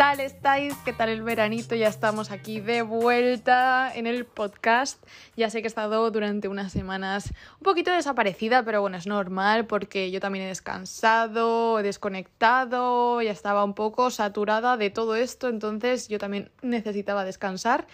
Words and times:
tal 0.00 0.20
estáis? 0.20 0.74
¿Qué 0.82 0.94
tal 0.94 1.10
el 1.10 1.20
veranito? 1.20 1.74
Ya 1.74 1.86
estamos 1.86 2.30
aquí 2.30 2.58
de 2.58 2.80
vuelta 2.80 3.92
en 3.94 4.06
el 4.06 4.24
podcast. 4.24 5.04
Ya 5.36 5.50
sé 5.50 5.60
que 5.60 5.66
he 5.66 5.68
estado 5.68 6.10
durante 6.10 6.48
unas 6.48 6.72
semanas 6.72 7.34
un 7.58 7.64
poquito 7.64 7.92
desaparecida, 7.92 8.62
pero 8.62 8.80
bueno, 8.80 8.96
es 8.96 9.06
normal 9.06 9.66
porque 9.66 10.10
yo 10.10 10.18
también 10.18 10.46
he 10.46 10.48
descansado, 10.48 11.78
he 11.78 11.82
desconectado, 11.82 13.20
ya 13.20 13.30
estaba 13.30 13.62
un 13.62 13.74
poco 13.74 14.10
saturada 14.10 14.78
de 14.78 14.88
todo 14.88 15.16
esto, 15.16 15.48
entonces 15.50 16.08
yo 16.08 16.18
también 16.18 16.50
necesitaba 16.62 17.26
descansar. 17.26 17.86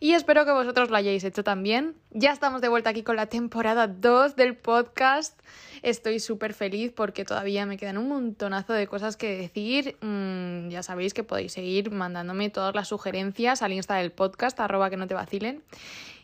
Y 0.00 0.12
espero 0.12 0.44
que 0.44 0.52
vosotros 0.52 0.90
lo 0.90 0.96
hayáis 0.96 1.24
hecho 1.24 1.42
también. 1.42 1.96
Ya 2.10 2.30
estamos 2.30 2.60
de 2.60 2.68
vuelta 2.68 2.90
aquí 2.90 3.02
con 3.02 3.16
la 3.16 3.26
temporada 3.26 3.88
2 3.88 4.36
del 4.36 4.56
podcast. 4.56 5.38
Estoy 5.82 6.20
súper 6.20 6.54
feliz 6.54 6.92
porque 6.94 7.24
todavía 7.24 7.66
me 7.66 7.76
quedan 7.76 7.98
un 7.98 8.08
montonazo 8.08 8.72
de 8.74 8.86
cosas 8.86 9.16
que 9.16 9.36
decir. 9.36 9.96
Mm, 10.00 10.68
ya 10.68 10.84
sabéis 10.84 11.14
que 11.14 11.24
podéis 11.24 11.52
seguir 11.52 11.90
mandándome 11.90 12.48
todas 12.48 12.74
las 12.74 12.88
sugerencias 12.88 13.60
al 13.62 13.72
Insta 13.72 13.96
del 13.96 14.12
podcast, 14.12 14.60
arroba 14.60 14.88
que 14.88 14.96
no 14.96 15.08
te 15.08 15.14
vacilen. 15.14 15.62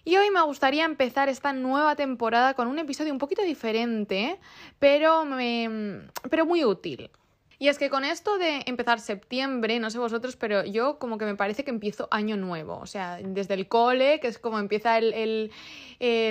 Y 0.04 0.16
hoy 0.18 0.30
me 0.30 0.42
gustaría 0.42 0.84
empezar 0.84 1.28
esta 1.28 1.52
nueva 1.52 1.96
temporada 1.96 2.54
con 2.54 2.68
un 2.68 2.78
episodio 2.78 3.12
un 3.12 3.18
poquito 3.18 3.42
diferente, 3.42 4.38
pero, 4.78 5.24
me, 5.24 6.08
pero 6.30 6.46
muy 6.46 6.64
útil. 6.64 7.10
Y 7.58 7.68
es 7.68 7.78
que 7.78 7.90
con 7.90 8.04
esto 8.04 8.38
de 8.38 8.62
empezar 8.66 9.00
septiembre, 9.00 9.78
no 9.78 9.90
sé 9.90 9.98
vosotros, 9.98 10.36
pero 10.36 10.64
yo 10.64 10.98
como 10.98 11.18
que 11.18 11.24
me 11.24 11.36
parece 11.36 11.64
que 11.64 11.70
empiezo 11.70 12.08
año 12.10 12.36
nuevo. 12.36 12.78
O 12.78 12.86
sea, 12.86 13.18
desde 13.22 13.54
el 13.54 13.68
cole, 13.68 14.20
que 14.20 14.28
es 14.28 14.38
como 14.38 14.58
empieza 14.58 14.98
el, 14.98 15.50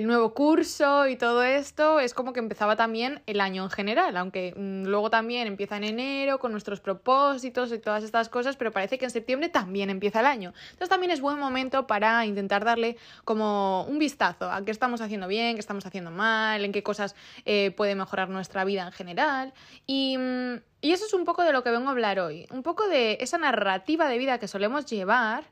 nuevo 0.03 0.33
curso 0.33 1.07
y 1.07 1.15
todo 1.15 1.43
esto, 1.43 1.99
es 1.99 2.13
como 2.13 2.33
que 2.33 2.39
empezaba 2.39 2.75
también 2.75 3.21
el 3.25 3.41
año 3.41 3.63
en 3.63 3.69
general, 3.69 4.15
aunque 4.17 4.53
mm, 4.55 4.83
luego 4.85 5.09
también 5.09 5.47
empieza 5.47 5.77
en 5.77 5.83
enero 5.83 6.39
con 6.39 6.51
nuestros 6.51 6.79
propósitos 6.79 7.71
y 7.71 7.79
todas 7.79 8.03
estas 8.03 8.29
cosas, 8.29 8.55
pero 8.55 8.71
parece 8.71 8.97
que 8.97 9.05
en 9.05 9.11
septiembre 9.11 9.49
también 9.49 9.89
empieza 9.89 10.19
el 10.19 10.25
año. 10.25 10.53
Entonces 10.65 10.89
también 10.89 11.11
es 11.11 11.21
buen 11.21 11.39
momento 11.39 11.87
para 11.87 12.25
intentar 12.25 12.65
darle 12.65 12.97
como 13.25 13.85
un 13.85 13.97
vistazo 13.99 14.51
a 14.51 14.63
qué 14.63 14.71
estamos 14.71 15.01
haciendo 15.01 15.27
bien, 15.27 15.55
qué 15.55 15.59
estamos 15.59 15.85
haciendo 15.85 16.11
mal, 16.11 16.63
en 16.63 16.71
qué 16.71 16.83
cosas 16.83 17.15
eh, 17.45 17.71
puede 17.71 17.95
mejorar 17.95 18.29
nuestra 18.29 18.65
vida 18.65 18.83
en 18.85 18.91
general. 18.91 19.53
Y 19.87 20.17
mm, 20.17 20.57
y 20.83 20.91
eso 20.91 21.05
es 21.05 21.13
un 21.13 21.23
poco 21.23 21.43
de 21.43 21.53
lo 21.53 21.63
que 21.63 21.71
vengo 21.71 21.87
a 21.87 21.91
hablar 21.91 22.19
hoy, 22.19 22.45
un 22.51 22.61
poco 22.61 22.89
de 22.89 23.17
esa 23.21 23.37
narrativa 23.37 24.09
de 24.09 24.17
vida 24.17 24.37
que 24.37 24.49
solemos 24.49 24.85
llevar 24.85 25.45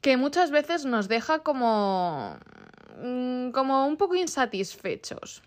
que 0.00 0.16
muchas 0.16 0.50
veces 0.50 0.84
nos 0.84 1.06
deja 1.06 1.44
como 1.44 2.36
mm, 3.00 3.52
como 3.52 3.86
un 3.86 3.96
poco 3.96 4.16
insatisfechos. 4.16 5.44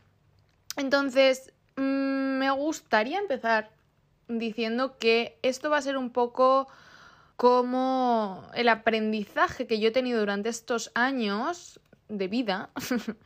Entonces, 0.77 1.51
mm, 1.75 2.39
me 2.39 2.49
gustaría 2.51 3.19
empezar 3.19 3.69
diciendo 4.29 4.97
que 4.97 5.37
esto 5.41 5.69
va 5.69 5.77
a 5.77 5.81
ser 5.81 5.97
un 5.97 6.09
poco 6.09 6.69
como 7.35 8.49
el 8.53 8.69
aprendizaje 8.69 9.67
que 9.67 9.81
yo 9.81 9.89
he 9.89 9.91
tenido 9.91 10.21
durante 10.21 10.47
estos 10.47 10.89
años 10.95 11.81
de 12.07 12.29
vida 12.29 12.69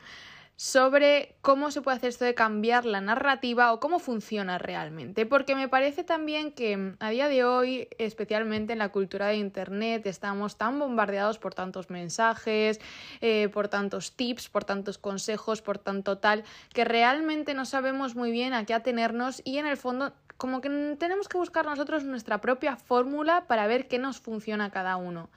sobre 0.59 1.37
cómo 1.39 1.71
se 1.71 1.81
puede 1.81 1.95
hacer 1.95 2.09
esto 2.09 2.25
de 2.25 2.36
cambiar 2.36 2.83
la 2.83 2.99
narrativa 2.99 3.71
o 3.71 3.80
cómo 3.80 3.97
funciona 3.97 4.58
realmente. 4.58 5.25
Porque 5.25 5.55
me 5.55 5.70
parece 5.70 6.03
también 6.03 6.52
que 6.52 6.75
mm, 6.75 6.97
a 6.99 7.11
día 7.11 7.30
de 7.30 7.45
hoy, 7.45 7.87
especialmente 7.97 8.73
en 8.73 8.80
la 8.80 8.89
cultura 8.89 9.27
de 9.27 9.37
Internet, 9.37 10.05
estamos 10.05 10.58
tan 10.58 10.77
bombardeados 10.77 11.39
por 11.39 11.53
tantos 11.53 11.89
mensajes, 11.89 12.81
eh, 13.21 13.48
por 13.53 13.69
tantos 13.69 14.17
tips, 14.17 14.49
por 14.49 14.65
tantos 14.65 14.98
consejos, 14.98 15.61
por 15.61 15.77
tanto 15.77 16.17
tal, 16.17 16.43
que 16.73 16.83
realmente 16.83 17.53
no 17.53 17.64
sabemos 17.64 18.15
muy 18.17 18.30
bien 18.30 18.52
a 18.52 18.65
qué 18.65 18.73
atenernos 18.73 19.42
y 19.45 19.59
en 19.59 19.65
el 19.65 19.77
fondo 19.77 20.11
como 20.36 20.59
que 20.59 20.67
tenemos 20.99 21.30
que 21.30 21.37
buscar 21.37 21.64
nosotros 21.64 22.03
nuestra 22.03 22.42
propia 22.42 22.75
fórmula 22.75 23.45
para 23.48 23.65
ver 23.65 23.87
qué 23.87 23.98
nos 23.98 24.19
funciona 24.19 24.71
cada 24.71 24.98
uno. 24.98 25.30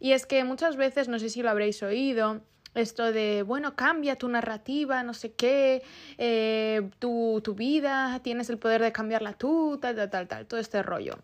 Y 0.00 0.14
es 0.14 0.26
que 0.26 0.42
muchas 0.42 0.74
veces, 0.74 1.06
no 1.06 1.20
sé 1.20 1.28
si 1.28 1.42
lo 1.42 1.50
habréis 1.50 1.80
oído, 1.84 2.40
esto 2.74 3.12
de, 3.12 3.42
bueno, 3.42 3.76
cambia 3.76 4.16
tu 4.16 4.28
narrativa, 4.28 5.02
no 5.02 5.14
sé 5.14 5.32
qué, 5.32 5.82
eh, 6.18 6.90
tu, 6.98 7.40
tu 7.42 7.54
vida, 7.54 8.20
tienes 8.22 8.50
el 8.50 8.58
poder 8.58 8.82
de 8.82 8.92
cambiarla 8.92 9.32
tú, 9.34 9.78
tal, 9.80 9.96
tal, 9.96 10.10
tal, 10.10 10.28
tal, 10.28 10.46
todo 10.46 10.60
este 10.60 10.82
rollo. 10.82 11.18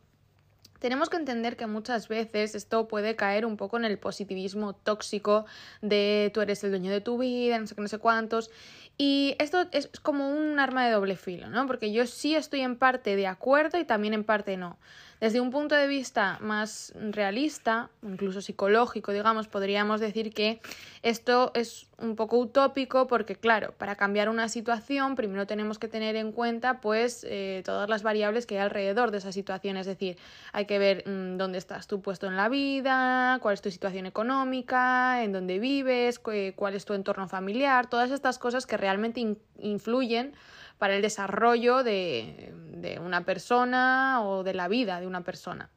Tenemos 0.80 1.10
que 1.10 1.18
entender 1.18 1.58
que 1.58 1.66
muchas 1.66 2.08
veces 2.08 2.54
esto 2.54 2.88
puede 2.88 3.14
caer 3.14 3.44
un 3.44 3.58
poco 3.58 3.76
en 3.76 3.84
el 3.84 3.98
positivismo 3.98 4.72
tóxico 4.72 5.44
de 5.82 6.30
tú 6.32 6.40
eres 6.40 6.64
el 6.64 6.70
dueño 6.70 6.90
de 6.90 7.02
tu 7.02 7.18
vida, 7.18 7.58
no 7.58 7.66
sé 7.66 7.74
qué, 7.74 7.82
no 7.82 7.88
sé 7.88 7.98
cuántos. 7.98 8.50
Y 8.96 9.36
esto 9.38 9.66
es 9.72 9.90
como 10.02 10.30
un 10.30 10.58
arma 10.58 10.86
de 10.86 10.92
doble 10.92 11.16
filo, 11.16 11.50
¿no? 11.50 11.66
Porque 11.66 11.92
yo 11.92 12.06
sí 12.06 12.34
estoy 12.34 12.60
en 12.60 12.76
parte 12.76 13.14
de 13.14 13.26
acuerdo 13.26 13.78
y 13.78 13.84
también 13.84 14.14
en 14.14 14.24
parte 14.24 14.56
no. 14.56 14.78
Desde 15.20 15.38
un 15.38 15.50
punto 15.50 15.74
de 15.74 15.86
vista 15.86 16.38
más 16.40 16.94
realista, 16.94 17.90
incluso 18.02 18.40
psicológico, 18.40 19.12
digamos, 19.12 19.48
podríamos 19.48 20.00
decir 20.00 20.32
que 20.32 20.62
esto 21.02 21.50
es 21.54 21.88
un 21.98 22.16
poco 22.16 22.38
utópico 22.38 23.06
porque, 23.06 23.36
claro, 23.36 23.74
para 23.76 23.96
cambiar 23.96 24.30
una 24.30 24.48
situación 24.48 25.16
primero 25.16 25.46
tenemos 25.46 25.78
que 25.78 25.88
tener 25.88 26.16
en 26.16 26.32
cuenta 26.32 26.80
pues 26.80 27.26
eh, 27.28 27.60
todas 27.66 27.90
las 27.90 28.02
variables 28.02 28.46
que 28.46 28.54
hay 28.56 28.62
alrededor 28.62 29.10
de 29.10 29.18
esa 29.18 29.30
situación, 29.30 29.76
es 29.76 29.84
decir, 29.84 30.16
hay 30.54 30.64
que 30.64 30.78
ver 30.78 31.06
mm, 31.06 31.36
dónde 31.36 31.58
estás 31.58 31.86
tú 31.86 32.00
puesto 32.00 32.26
en 32.26 32.36
la 32.36 32.48
vida, 32.48 33.38
cuál 33.42 33.52
es 33.52 33.60
tu 33.60 33.70
situación 33.70 34.06
económica, 34.06 35.22
en 35.22 35.32
dónde 35.32 35.58
vives, 35.58 36.18
cuál 36.18 36.74
es 36.74 36.86
tu 36.86 36.94
entorno 36.94 37.28
familiar, 37.28 37.90
todas 37.90 38.10
estas 38.10 38.38
cosas 38.38 38.66
que 38.66 38.78
realmente 38.78 39.36
influyen 39.58 40.32
para 40.80 40.96
el 40.96 41.02
desarrollo 41.02 41.84
de, 41.84 42.54
de 42.72 42.98
una 42.98 43.26
persona 43.26 44.22
o 44.24 44.42
de 44.42 44.54
la 44.54 44.66
vida 44.66 44.98
de 44.98 45.06
una 45.06 45.20
persona. 45.20 45.68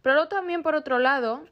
Pero 0.00 0.14
luego 0.14 0.28
también, 0.30 0.62
por 0.62 0.74
otro 0.74 0.98
lado, 0.98 1.44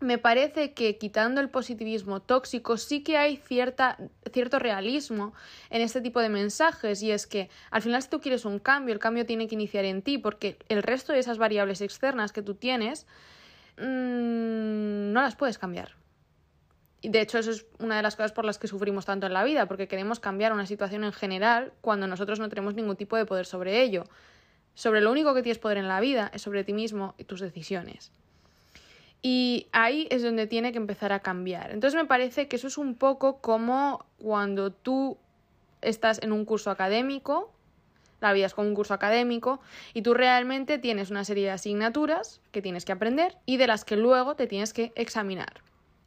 me 0.00 0.18
parece 0.18 0.72
que 0.72 0.98
quitando 0.98 1.40
el 1.40 1.48
positivismo 1.48 2.20
tóxico 2.20 2.76
sí 2.76 3.04
que 3.04 3.18
hay 3.18 3.36
cierta, 3.36 3.98
cierto 4.32 4.58
realismo 4.58 5.32
en 5.70 5.80
este 5.80 6.00
tipo 6.00 6.18
de 6.18 6.28
mensajes 6.28 7.04
y 7.04 7.12
es 7.12 7.28
que 7.28 7.50
al 7.70 7.82
final 7.82 8.02
si 8.02 8.08
tú 8.08 8.20
quieres 8.20 8.44
un 8.44 8.58
cambio, 8.58 8.92
el 8.92 8.98
cambio 8.98 9.24
tiene 9.24 9.46
que 9.46 9.54
iniciar 9.54 9.84
en 9.84 10.02
ti 10.02 10.18
porque 10.18 10.58
el 10.68 10.82
resto 10.82 11.12
de 11.12 11.20
esas 11.20 11.38
variables 11.38 11.80
externas 11.80 12.32
que 12.32 12.42
tú 12.42 12.56
tienes 12.56 13.06
mmm, 13.78 15.12
no 15.12 15.22
las 15.22 15.36
puedes 15.36 15.56
cambiar. 15.56 16.01
De 17.02 17.20
hecho 17.20 17.38
eso 17.38 17.50
es 17.50 17.66
una 17.80 17.96
de 17.96 18.02
las 18.02 18.14
cosas 18.14 18.32
por 18.32 18.44
las 18.44 18.58
que 18.58 18.68
sufrimos 18.68 19.04
tanto 19.04 19.26
en 19.26 19.32
la 19.32 19.42
vida, 19.42 19.66
porque 19.66 19.88
queremos 19.88 20.20
cambiar 20.20 20.52
una 20.52 20.66
situación 20.66 21.02
en 21.02 21.12
general 21.12 21.72
cuando 21.80 22.06
nosotros 22.06 22.38
no 22.38 22.48
tenemos 22.48 22.74
ningún 22.74 22.96
tipo 22.96 23.16
de 23.16 23.26
poder 23.26 23.44
sobre 23.44 23.82
ello. 23.82 24.04
Sobre 24.74 25.00
lo 25.00 25.10
único 25.10 25.34
que 25.34 25.42
tienes 25.42 25.58
poder 25.58 25.78
en 25.78 25.88
la 25.88 26.00
vida 26.00 26.30
es 26.32 26.42
sobre 26.42 26.64
ti 26.64 26.72
mismo 26.72 27.14
y 27.18 27.24
tus 27.24 27.40
decisiones. 27.40 28.12
Y 29.20 29.68
ahí 29.72 30.08
es 30.10 30.22
donde 30.22 30.46
tiene 30.46 30.72
que 30.72 30.78
empezar 30.78 31.12
a 31.12 31.20
cambiar. 31.20 31.72
Entonces 31.72 32.00
me 32.00 32.06
parece 32.06 32.48
que 32.48 32.56
eso 32.56 32.68
es 32.68 32.78
un 32.78 32.94
poco 32.94 33.38
como 33.38 34.06
cuando 34.18 34.72
tú 34.72 35.18
estás 35.80 36.22
en 36.22 36.32
un 36.32 36.44
curso 36.44 36.70
académico, 36.70 37.52
la 38.20 38.32
vida 38.32 38.46
es 38.46 38.54
como 38.54 38.68
un 38.68 38.74
curso 38.74 38.94
académico, 38.94 39.60
y 39.94 40.02
tú 40.02 40.14
realmente 40.14 40.78
tienes 40.78 41.10
una 41.10 41.24
serie 41.24 41.44
de 41.44 41.50
asignaturas 41.50 42.40
que 42.52 42.62
tienes 42.62 42.84
que 42.84 42.92
aprender 42.92 43.36
y 43.46 43.56
de 43.56 43.66
las 43.66 43.84
que 43.84 43.96
luego 43.96 44.36
te 44.36 44.46
tienes 44.46 44.72
que 44.72 44.92
examinar. 44.94 45.62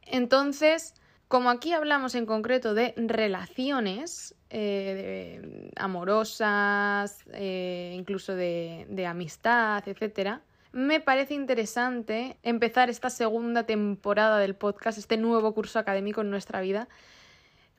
Entonces, 0.06 0.94
como 1.28 1.50
aquí 1.50 1.72
hablamos 1.72 2.14
en 2.14 2.26
concreto 2.26 2.74
de 2.74 2.94
relaciones 2.96 4.34
eh, 4.50 5.70
amorosas, 5.76 7.24
eh, 7.32 7.92
incluso 7.96 8.34
de, 8.34 8.86
de 8.88 9.06
amistad, 9.06 9.86
etc., 9.86 10.40
me 10.72 11.00
parece 11.00 11.34
interesante 11.34 12.38
empezar 12.42 12.90
esta 12.90 13.08
segunda 13.08 13.64
temporada 13.64 14.38
del 14.38 14.54
podcast, 14.54 14.98
este 14.98 15.16
nuevo 15.16 15.54
curso 15.54 15.78
académico 15.78 16.20
en 16.20 16.30
nuestra 16.30 16.60
vida, 16.60 16.86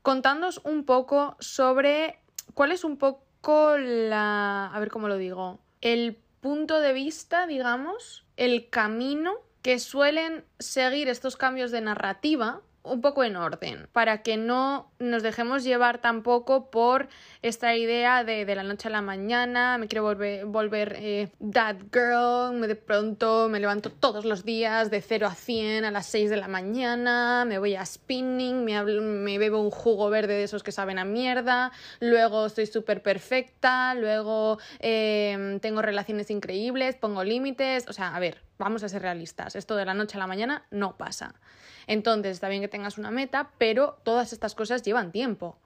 contándoos 0.01 0.61
un 0.63 0.83
poco 0.83 1.35
sobre 1.39 2.19
cuál 2.53 2.71
es 2.71 2.83
un 2.83 2.97
poco 2.97 3.77
la... 3.77 4.71
a 4.73 4.79
ver 4.79 4.89
cómo 4.89 5.07
lo 5.07 5.17
digo, 5.17 5.59
el 5.81 6.17
punto 6.41 6.79
de 6.79 6.93
vista, 6.93 7.45
digamos, 7.45 8.25
el 8.35 8.69
camino 8.69 9.33
que 9.67 9.79
suelen 9.79 10.45
seguir 10.59 11.09
estos 11.09 11.35
cambios 11.35 11.71
de 11.71 11.81
narrativa 11.81 12.61
un 12.83 13.01
poco 13.01 13.25
en 13.25 13.35
orden, 13.35 13.89
para 13.91 14.21
que 14.23 14.37
no 14.37 14.89
nos 14.97 15.23
dejemos 15.23 15.65
llevar 15.65 15.97
tampoco 15.97 16.71
por 16.71 17.09
esta 17.41 17.75
idea 17.75 18.23
de, 18.23 18.45
de 18.45 18.55
la 18.55 18.63
noche 18.63 18.87
a 18.87 18.91
la 18.91 19.01
mañana, 19.01 19.77
me 19.77 19.89
quiero 19.89 20.03
volver, 20.03 20.45
volver 20.45 20.95
eh, 20.97 21.27
that 21.51 21.75
girl, 21.91 22.65
de 22.65 22.75
pronto 22.77 23.49
me 23.49 23.59
levanto 23.59 23.91
todos 23.91 24.23
los 24.23 24.45
días 24.45 24.89
de 24.89 25.01
0 25.01 25.27
a 25.27 25.35
100 25.35 25.83
a 25.83 25.91
las 25.91 26.05
6 26.05 26.29
de 26.29 26.37
la 26.37 26.47
mañana, 26.47 27.43
me 27.45 27.59
voy 27.59 27.75
a 27.75 27.85
spinning, 27.85 28.63
me, 28.63 28.81
me 28.81 29.37
bebo 29.37 29.59
un 29.59 29.71
jugo 29.71 30.09
verde 30.09 30.35
de 30.35 30.43
esos 30.43 30.63
que 30.63 30.71
saben 30.71 30.97
a 30.97 31.03
mierda, 31.03 31.73
luego 31.99 32.45
estoy 32.45 32.67
súper 32.67 33.01
perfecta, 33.01 33.95
luego 33.95 34.59
eh, 34.79 35.59
tengo 35.61 35.81
relaciones 35.81 36.31
increíbles, 36.31 36.95
pongo 36.95 37.25
límites, 37.25 37.85
o 37.89 37.91
sea, 37.91 38.15
a 38.15 38.19
ver, 38.21 38.46
vamos 38.57 38.83
a 38.83 38.89
ser 38.89 39.01
realistas, 39.01 39.55
esto 39.55 39.75
de 39.75 39.85
la 39.85 39.93
noche 39.93 40.17
a 40.17 40.19
la 40.19 40.27
mañana 40.27 40.65
no 40.71 40.97
pasa. 40.97 41.35
Entonces, 41.87 42.33
está 42.33 42.49
bien 42.49 42.61
que 42.61 42.67
tengas 42.67 42.97
una 42.97 43.11
meta, 43.11 43.51
pero 43.57 43.99
todas 44.03 44.33
estas 44.33 44.55
cosas 44.55 44.83
llevan 44.83 45.11
tiempo. 45.11 45.57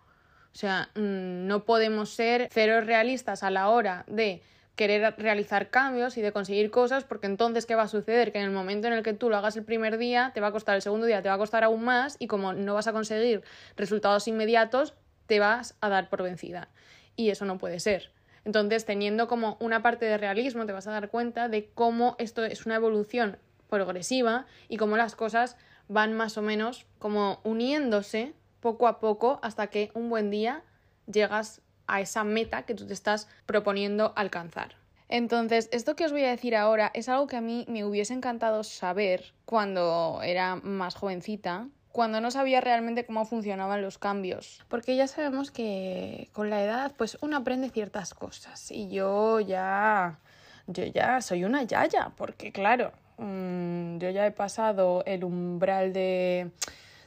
O 0.53 0.57
sea, 0.57 0.89
mm, 0.95 1.47
no 1.47 1.63
podemos 1.65 2.09
ser 2.09 2.49
cero 2.51 2.81
realistas 2.81 3.43
a 3.43 3.49
la 3.49 3.69
hora 3.69 4.03
de 4.07 4.41
querer 4.75 5.15
realizar 5.17 5.69
cambios 5.69 6.17
y 6.17 6.21
de 6.21 6.31
conseguir 6.31 6.71
cosas, 6.71 7.03
porque 7.03 7.27
entonces, 7.27 7.65
¿qué 7.65 7.75
va 7.75 7.83
a 7.83 7.87
suceder? 7.87 8.31
Que 8.31 8.39
en 8.39 8.45
el 8.45 8.51
momento 8.51 8.87
en 8.87 8.93
el 8.93 9.03
que 9.03 9.13
tú 9.13 9.29
lo 9.29 9.37
hagas 9.37 9.55
el 9.55 9.63
primer 9.63 9.97
día, 9.97 10.31
te 10.33 10.41
va 10.41 10.47
a 10.47 10.51
costar 10.51 10.75
el 10.75 10.81
segundo 10.81 11.05
día, 11.05 11.21
te 11.21 11.29
va 11.29 11.35
a 11.35 11.37
costar 11.37 11.63
aún 11.63 11.83
más, 11.83 12.15
y 12.19 12.27
como 12.27 12.53
no 12.53 12.73
vas 12.73 12.87
a 12.87 12.93
conseguir 12.93 13.43
resultados 13.75 14.27
inmediatos, 14.27 14.93
te 15.27 15.39
vas 15.39 15.75
a 15.81 15.89
dar 15.89 16.09
por 16.09 16.23
vencida. 16.23 16.69
Y 17.15 17.29
eso 17.29 17.45
no 17.45 17.57
puede 17.57 17.79
ser. 17.79 18.11
Entonces, 18.45 18.85
teniendo 18.85 19.27
como 19.27 19.57
una 19.59 19.81
parte 19.81 20.05
de 20.05 20.17
realismo, 20.17 20.65
te 20.65 20.73
vas 20.73 20.87
a 20.87 20.91
dar 20.91 21.09
cuenta 21.09 21.47
de 21.49 21.69
cómo 21.73 22.15
esto 22.17 22.43
es 22.43 22.65
una 22.65 22.75
evolución 22.75 23.37
progresiva 23.69 24.45
y 24.67 24.77
cómo 24.77 24.97
las 24.97 25.15
cosas 25.15 25.57
van 25.87 26.13
más 26.13 26.37
o 26.37 26.41
menos 26.41 26.85
como 26.99 27.39
uniéndose 27.43 28.33
poco 28.59 28.87
a 28.87 28.99
poco 28.99 29.39
hasta 29.41 29.67
que 29.67 29.91
un 29.93 30.09
buen 30.09 30.29
día 30.29 30.63
llegas 31.11 31.61
a 31.87 32.01
esa 32.01 32.23
meta 32.23 32.63
que 32.63 32.75
tú 32.75 32.87
te 32.87 32.93
estás 32.93 33.27
proponiendo 33.45 34.13
alcanzar. 34.15 34.75
Entonces, 35.09 35.67
esto 35.73 35.97
que 35.97 36.05
os 36.05 36.13
voy 36.13 36.23
a 36.23 36.29
decir 36.29 36.55
ahora 36.55 36.89
es 36.93 37.09
algo 37.09 37.27
que 37.27 37.35
a 37.35 37.41
mí 37.41 37.65
me 37.67 37.83
hubiese 37.83 38.13
encantado 38.13 38.63
saber 38.63 39.33
cuando 39.43 40.21
era 40.23 40.55
más 40.55 40.95
jovencita, 40.95 41.67
cuando 41.91 42.21
no 42.21 42.31
sabía 42.31 42.61
realmente 42.61 43.05
cómo 43.05 43.25
funcionaban 43.25 43.81
los 43.81 43.97
cambios. 43.97 44.63
Porque 44.67 44.95
ya 44.95 45.07
sabemos 45.07 45.51
que 45.51 46.29
con 46.33 46.49
la 46.49 46.63
edad, 46.63 46.93
pues 46.97 47.17
uno 47.21 47.37
aprende 47.37 47.69
ciertas 47.69 48.13
cosas. 48.13 48.71
Y 48.71 48.89
yo 48.89 49.39
ya. 49.39 50.19
Yo 50.67 50.85
ya 50.85 51.21
soy 51.21 51.43
una 51.43 51.63
yaya, 51.63 52.11
porque 52.15 52.51
claro, 52.51 52.91
mm, 53.17 53.97
yo 53.97 54.09
ya 54.11 54.25
he 54.25 54.31
pasado 54.31 55.03
el 55.05 55.23
umbral 55.23 55.91
de, 55.91 56.51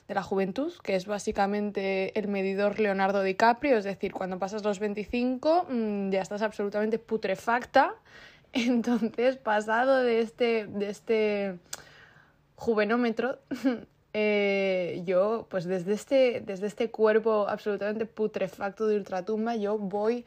de 0.08 0.14
la 0.14 0.22
juventud, 0.22 0.72
que 0.82 0.96
es 0.96 1.06
básicamente 1.06 2.18
el 2.18 2.28
medidor 2.28 2.78
Leonardo 2.78 3.22
DiCaprio, 3.22 3.78
es 3.78 3.84
decir, 3.84 4.12
cuando 4.12 4.38
pasas 4.38 4.64
los 4.64 4.80
25 4.80 5.66
mm, 5.70 6.10
ya 6.10 6.20
estás 6.20 6.42
absolutamente 6.42 6.98
putrefacta. 6.98 7.94
Entonces, 8.52 9.36
pasado 9.36 9.98
de 9.98 10.20
este, 10.20 10.66
de 10.66 10.90
este 10.90 11.58
juvenómetro, 12.56 13.38
eh, 14.16 15.02
yo, 15.04 15.46
pues 15.50 15.64
desde 15.64 15.92
este, 15.92 16.40
desde 16.40 16.68
este 16.68 16.88
cuerpo 16.90 17.48
absolutamente 17.48 18.06
putrefacto 18.06 18.86
de 18.86 18.96
ultratumba, 18.96 19.56
yo 19.56 19.76
voy 19.76 20.24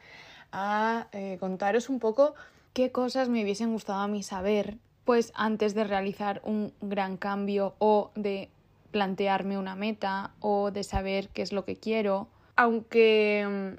a 0.52 1.08
eh, 1.12 1.38
contaros 1.40 1.88
un 1.88 1.98
poco 1.98 2.34
qué 2.74 2.92
cosas 2.92 3.30
me 3.30 3.42
hubiesen 3.42 3.72
gustado 3.72 4.00
a 4.00 4.06
mí 4.06 4.22
saber, 4.22 4.76
pues 5.06 5.32
antes 5.34 5.74
de 5.74 5.84
realizar 5.84 6.42
un 6.44 6.74
gran 6.82 7.16
cambio 7.16 7.74
o 7.78 8.10
de 8.14 8.50
plantearme 8.90 9.56
una 9.56 9.74
meta 9.74 10.32
o 10.40 10.70
de 10.70 10.84
saber 10.84 11.30
qué 11.30 11.40
es 11.40 11.52
lo 11.52 11.64
que 11.64 11.76
quiero. 11.76 12.28
Aunque, 12.56 13.78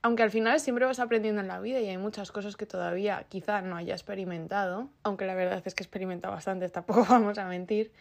aunque 0.00 0.22
al 0.22 0.30
final 0.30 0.58
siempre 0.58 0.86
vas 0.86 1.00
aprendiendo 1.00 1.42
en 1.42 1.48
la 1.48 1.60
vida 1.60 1.80
y 1.80 1.88
hay 1.90 1.98
muchas 1.98 2.32
cosas 2.32 2.56
que 2.56 2.64
todavía 2.64 3.26
quizá 3.28 3.60
no 3.60 3.76
haya 3.76 3.92
experimentado, 3.92 4.88
aunque 5.02 5.26
la 5.26 5.34
verdad 5.34 5.62
es 5.66 5.74
que 5.74 5.82
he 5.82 5.84
experimentado 5.84 6.32
bastante, 6.32 6.66
tampoco 6.70 7.04
vamos 7.10 7.36
a 7.36 7.44
mentir. 7.44 7.92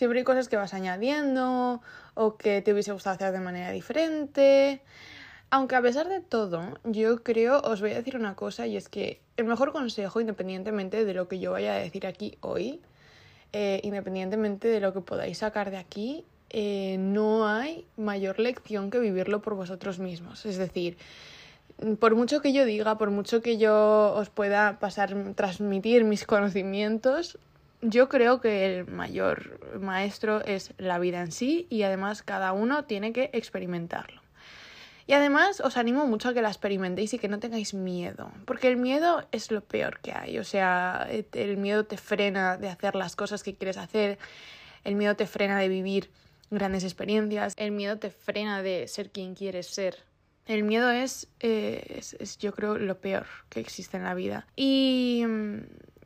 Siempre 0.00 0.20
hay 0.20 0.24
cosas 0.24 0.48
que 0.48 0.56
vas 0.56 0.72
añadiendo 0.72 1.82
o 2.14 2.38
que 2.38 2.62
te 2.62 2.72
hubiese 2.72 2.90
gustado 2.90 3.16
hacer 3.16 3.32
de 3.32 3.40
manera 3.40 3.70
diferente. 3.70 4.80
Aunque 5.50 5.76
a 5.76 5.82
pesar 5.82 6.08
de 6.08 6.20
todo, 6.20 6.62
yo 6.84 7.22
creo, 7.22 7.60
os 7.60 7.82
voy 7.82 7.90
a 7.90 7.96
decir 7.96 8.16
una 8.16 8.34
cosa 8.34 8.66
y 8.66 8.78
es 8.78 8.88
que 8.88 9.20
el 9.36 9.44
mejor 9.44 9.72
consejo, 9.72 10.18
independientemente 10.18 11.04
de 11.04 11.12
lo 11.12 11.28
que 11.28 11.38
yo 11.38 11.52
vaya 11.52 11.74
a 11.74 11.76
decir 11.76 12.06
aquí 12.06 12.38
hoy, 12.40 12.80
eh, 13.52 13.82
independientemente 13.84 14.68
de 14.68 14.80
lo 14.80 14.94
que 14.94 15.02
podáis 15.02 15.36
sacar 15.36 15.70
de 15.70 15.76
aquí, 15.76 16.24
eh, 16.48 16.96
no 16.98 17.46
hay 17.46 17.84
mayor 17.98 18.38
lección 18.38 18.90
que 18.90 19.00
vivirlo 19.00 19.42
por 19.42 19.54
vosotros 19.54 19.98
mismos. 19.98 20.46
Es 20.46 20.56
decir, 20.56 20.96
por 21.98 22.14
mucho 22.14 22.40
que 22.40 22.54
yo 22.54 22.64
diga, 22.64 22.96
por 22.96 23.10
mucho 23.10 23.42
que 23.42 23.58
yo 23.58 24.14
os 24.16 24.30
pueda 24.30 24.78
pasar, 24.78 25.14
transmitir 25.34 26.04
mis 26.04 26.24
conocimientos, 26.24 27.38
yo 27.82 28.08
creo 28.08 28.40
que 28.40 28.66
el 28.66 28.86
mayor 28.86 29.78
maestro 29.80 30.44
es 30.44 30.72
la 30.78 30.98
vida 30.98 31.20
en 31.20 31.32
sí 31.32 31.66
y 31.70 31.82
además 31.82 32.22
cada 32.22 32.52
uno 32.52 32.84
tiene 32.84 33.12
que 33.12 33.30
experimentarlo. 33.32 34.20
Y 35.06 35.12
además 35.12 35.60
os 35.60 35.76
animo 35.76 36.06
mucho 36.06 36.28
a 36.28 36.34
que 36.34 36.42
la 36.42 36.50
experimentéis 36.50 37.14
y 37.14 37.18
que 37.18 37.28
no 37.28 37.40
tengáis 37.40 37.74
miedo, 37.74 38.30
porque 38.44 38.68
el 38.68 38.76
miedo 38.76 39.26
es 39.32 39.50
lo 39.50 39.60
peor 39.60 39.98
que 40.00 40.12
hay, 40.12 40.38
o 40.38 40.44
sea, 40.44 41.08
el 41.32 41.56
miedo 41.56 41.84
te 41.84 41.96
frena 41.96 42.56
de 42.56 42.68
hacer 42.68 42.94
las 42.94 43.16
cosas 43.16 43.42
que 43.42 43.56
quieres 43.56 43.76
hacer, 43.76 44.18
el 44.84 44.94
miedo 44.94 45.16
te 45.16 45.26
frena 45.26 45.58
de 45.58 45.68
vivir 45.68 46.10
grandes 46.50 46.84
experiencias, 46.84 47.54
el 47.56 47.72
miedo 47.72 47.98
te 47.98 48.10
frena 48.10 48.62
de 48.62 48.86
ser 48.86 49.10
quien 49.10 49.34
quieres 49.34 49.66
ser. 49.66 49.96
El 50.46 50.64
miedo 50.64 50.90
es, 50.90 51.28
eh, 51.40 51.84
es, 51.96 52.14
es 52.14 52.38
yo 52.38 52.52
creo, 52.52 52.76
lo 52.76 52.98
peor 53.00 53.26
que 53.48 53.60
existe 53.60 53.96
en 53.96 54.04
la 54.04 54.14
vida. 54.14 54.46
Y 54.56 55.24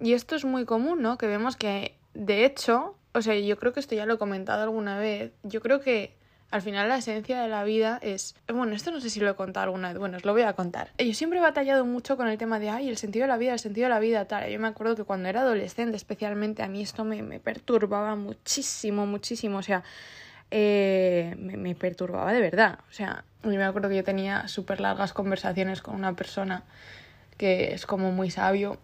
y 0.00 0.12
esto 0.12 0.36
es 0.36 0.44
muy 0.44 0.64
común, 0.64 1.02
¿no? 1.02 1.18
Que 1.18 1.26
vemos 1.26 1.56
que, 1.56 1.96
de 2.14 2.44
hecho, 2.44 2.96
o 3.12 3.22
sea, 3.22 3.38
yo 3.38 3.58
creo 3.58 3.72
que 3.72 3.80
esto 3.80 3.94
ya 3.94 4.06
lo 4.06 4.14
he 4.14 4.18
comentado 4.18 4.62
alguna 4.62 4.98
vez, 4.98 5.32
yo 5.42 5.60
creo 5.60 5.80
que 5.80 6.16
al 6.50 6.62
final 6.62 6.88
la 6.88 6.98
esencia 6.98 7.40
de 7.42 7.48
la 7.48 7.64
vida 7.64 7.98
es, 8.00 8.36
bueno, 8.46 8.74
esto 8.74 8.92
no 8.92 9.00
sé 9.00 9.10
si 9.10 9.18
lo 9.18 9.28
he 9.28 9.34
contado 9.34 9.64
alguna 9.64 9.88
vez, 9.88 9.98
bueno, 9.98 10.16
os 10.18 10.24
lo 10.24 10.32
voy 10.32 10.42
a 10.42 10.52
contar. 10.52 10.92
Yo 10.98 11.12
siempre 11.12 11.40
he 11.40 11.42
batallado 11.42 11.84
mucho 11.84 12.16
con 12.16 12.28
el 12.28 12.38
tema 12.38 12.60
de, 12.60 12.70
ay, 12.70 12.88
el 12.88 12.96
sentido 12.96 13.24
de 13.24 13.28
la 13.28 13.36
vida, 13.38 13.54
el 13.54 13.58
sentido 13.58 13.86
de 13.86 13.90
la 13.90 13.98
vida, 13.98 14.24
tal. 14.26 14.48
Yo 14.48 14.60
me 14.60 14.68
acuerdo 14.68 14.94
que 14.94 15.02
cuando 15.02 15.28
era 15.28 15.40
adolescente, 15.40 15.96
especialmente, 15.96 16.62
a 16.62 16.68
mí 16.68 16.80
esto 16.80 17.04
me, 17.04 17.22
me 17.24 17.40
perturbaba 17.40 18.14
muchísimo, 18.14 19.04
muchísimo, 19.04 19.58
o 19.58 19.62
sea, 19.62 19.82
eh, 20.52 21.34
me, 21.38 21.56
me, 21.56 21.74
perturbaba 21.74 22.32
de 22.32 22.40
verdad. 22.40 22.78
O 22.88 22.92
sea, 22.92 23.24
yo 23.42 23.50
me 23.50 23.64
acuerdo 23.64 23.88
que 23.88 23.96
yo 23.96 24.04
tenía 24.04 24.46
súper 24.46 24.80
largas 24.80 25.12
conversaciones 25.12 25.82
con 25.82 25.96
una 25.96 26.14
persona 26.14 26.62
que 27.36 27.74
es 27.74 27.84
como 27.84 28.12
muy 28.12 28.30
sabio 28.30 28.78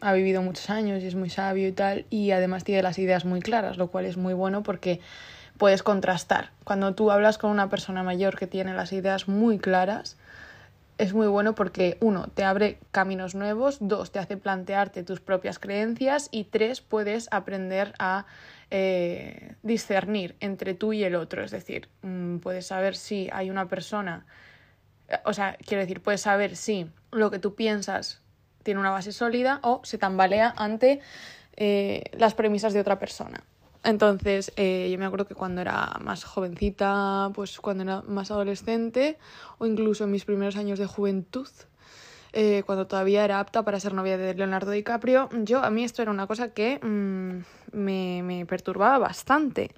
ha 0.00 0.12
vivido 0.12 0.42
muchos 0.42 0.70
años 0.70 1.02
y 1.02 1.06
es 1.06 1.14
muy 1.14 1.30
sabio 1.30 1.68
y 1.68 1.72
tal, 1.72 2.06
y 2.10 2.30
además 2.30 2.64
tiene 2.64 2.82
las 2.82 2.98
ideas 2.98 3.24
muy 3.24 3.40
claras, 3.40 3.76
lo 3.76 3.88
cual 3.88 4.04
es 4.04 4.16
muy 4.16 4.34
bueno 4.34 4.62
porque 4.62 5.00
puedes 5.58 5.82
contrastar. 5.82 6.50
Cuando 6.64 6.94
tú 6.94 7.10
hablas 7.10 7.38
con 7.38 7.50
una 7.50 7.68
persona 7.68 8.02
mayor 8.02 8.38
que 8.38 8.46
tiene 8.46 8.74
las 8.74 8.92
ideas 8.92 9.28
muy 9.28 9.58
claras, 9.58 10.16
es 10.98 11.12
muy 11.12 11.26
bueno 11.26 11.54
porque 11.54 11.96
uno, 12.00 12.28
te 12.28 12.44
abre 12.44 12.78
caminos 12.92 13.34
nuevos, 13.34 13.78
dos, 13.80 14.12
te 14.12 14.20
hace 14.20 14.36
plantearte 14.36 15.02
tus 15.02 15.20
propias 15.20 15.58
creencias 15.58 16.28
y 16.30 16.44
tres, 16.44 16.80
puedes 16.80 17.28
aprender 17.32 17.94
a 17.98 18.26
eh, 18.70 19.54
discernir 19.62 20.36
entre 20.40 20.74
tú 20.74 20.92
y 20.92 21.02
el 21.04 21.16
otro. 21.16 21.42
Es 21.42 21.50
decir, 21.50 21.88
mm, 22.02 22.38
puedes 22.38 22.66
saber 22.66 22.94
si 22.94 23.28
hay 23.32 23.50
una 23.50 23.68
persona, 23.68 24.26
o 25.24 25.32
sea, 25.32 25.56
quiero 25.66 25.80
decir, 25.80 26.00
puedes 26.00 26.20
saber 26.20 26.54
si 26.56 26.88
lo 27.10 27.30
que 27.30 27.38
tú 27.38 27.54
piensas 27.54 28.20
tiene 28.64 28.80
una 28.80 28.90
base 28.90 29.12
sólida 29.12 29.60
o 29.62 29.80
se 29.84 29.98
tambalea 29.98 30.52
ante 30.56 31.00
eh, 31.56 32.04
las 32.14 32.34
premisas 32.34 32.72
de 32.72 32.80
otra 32.80 32.98
persona. 32.98 33.44
Entonces, 33.84 34.52
eh, 34.56 34.88
yo 34.90 34.98
me 34.98 35.04
acuerdo 35.04 35.26
que 35.26 35.34
cuando 35.34 35.60
era 35.60 35.98
más 36.00 36.24
jovencita, 36.24 37.30
pues 37.34 37.60
cuando 37.60 37.84
era 37.84 38.02
más 38.02 38.30
adolescente, 38.30 39.18
o 39.58 39.66
incluso 39.66 40.04
en 40.04 40.10
mis 40.10 40.24
primeros 40.24 40.56
años 40.56 40.78
de 40.78 40.86
juventud, 40.86 41.48
eh, 42.32 42.62
cuando 42.66 42.86
todavía 42.86 43.24
era 43.24 43.38
apta 43.38 43.62
para 43.62 43.78
ser 43.78 43.92
novia 43.92 44.16
de 44.16 44.34
Leonardo 44.34 44.72
DiCaprio, 44.72 45.28
yo 45.44 45.62
a 45.62 45.70
mí 45.70 45.84
esto 45.84 46.02
era 46.02 46.10
una 46.10 46.26
cosa 46.26 46.48
que 46.48 46.80
mm, 46.82 47.76
me, 47.76 48.22
me, 48.24 48.46
perturbaba 48.46 48.98
bastante. 48.98 49.70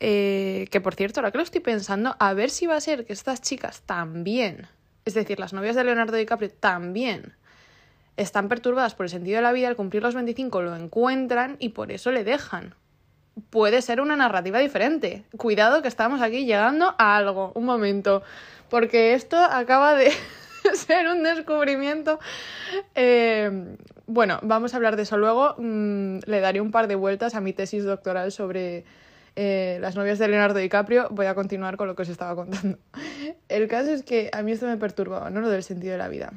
que 0.00 0.80
por 0.82 0.94
cierto, 0.96 1.20
ahora 1.20 1.30
que 1.30 1.38
lo 1.38 1.44
estoy 1.44 1.60
pensando, 1.60 2.16
a 2.18 2.34
ver 2.34 2.50
si 2.50 2.66
va 2.66 2.76
a 2.76 2.80
ser 2.80 3.06
que 3.06 3.12
estas 3.12 3.40
chicas 3.40 3.82
también, 3.82 4.66
es 5.04 5.14
decir, 5.14 5.38
las 5.38 5.52
novias 5.52 5.76
de 5.76 5.84
Leonardo 5.84 6.16
DiCaprio 6.16 6.50
también 6.50 7.36
están 8.16 8.48
perturbadas 8.48 8.94
por 8.94 9.06
el 9.06 9.10
sentido 9.10 9.36
de 9.36 9.42
la 9.42 9.52
vida, 9.52 9.68
al 9.68 9.76
cumplir 9.76 10.02
los 10.02 10.14
25 10.14 10.62
lo 10.62 10.76
encuentran 10.76 11.56
y 11.58 11.70
por 11.70 11.92
eso 11.92 12.10
le 12.12 12.24
dejan. 12.24 12.74
Puede 13.50 13.80
ser 13.80 14.00
una 14.00 14.16
narrativa 14.16 14.58
diferente. 14.58 15.24
Cuidado 15.36 15.80
que 15.80 15.88
estamos 15.88 16.20
aquí 16.20 16.44
llegando 16.44 16.94
a 16.98 17.16
algo, 17.16 17.52
un 17.54 17.64
momento, 17.64 18.22
porque 18.68 19.14
esto 19.14 19.36
acaba 19.36 19.94
de 19.94 20.12
ser 20.74 21.08
un 21.08 21.22
descubrimiento. 21.22 22.20
Eh, 22.94 23.76
bueno, 24.06 24.38
vamos 24.42 24.74
a 24.74 24.76
hablar 24.76 24.96
de 24.96 25.02
eso 25.02 25.16
luego. 25.16 25.54
Mm, 25.58 26.18
le 26.26 26.40
daré 26.40 26.60
un 26.60 26.70
par 26.70 26.88
de 26.88 26.94
vueltas 26.94 27.34
a 27.34 27.40
mi 27.40 27.54
tesis 27.54 27.84
doctoral 27.84 28.32
sobre 28.32 28.84
eh, 29.34 29.78
las 29.80 29.96
novias 29.96 30.18
de 30.18 30.28
Leonardo 30.28 30.58
DiCaprio, 30.58 31.08
voy 31.10 31.26
a 31.26 31.34
continuar 31.34 31.76
con 31.76 31.88
lo 31.88 31.94
que 31.94 32.02
os 32.02 32.08
estaba 32.08 32.34
contando. 32.34 32.78
El 33.48 33.68
caso 33.68 33.90
es 33.90 34.02
que 34.02 34.30
a 34.32 34.42
mí 34.42 34.52
esto 34.52 34.66
me 34.66 34.76
perturbaba, 34.76 35.30
¿no? 35.30 35.40
Lo 35.40 35.48
del 35.48 35.62
sentido 35.62 35.92
de 35.92 35.98
la 35.98 36.08
vida. 36.08 36.32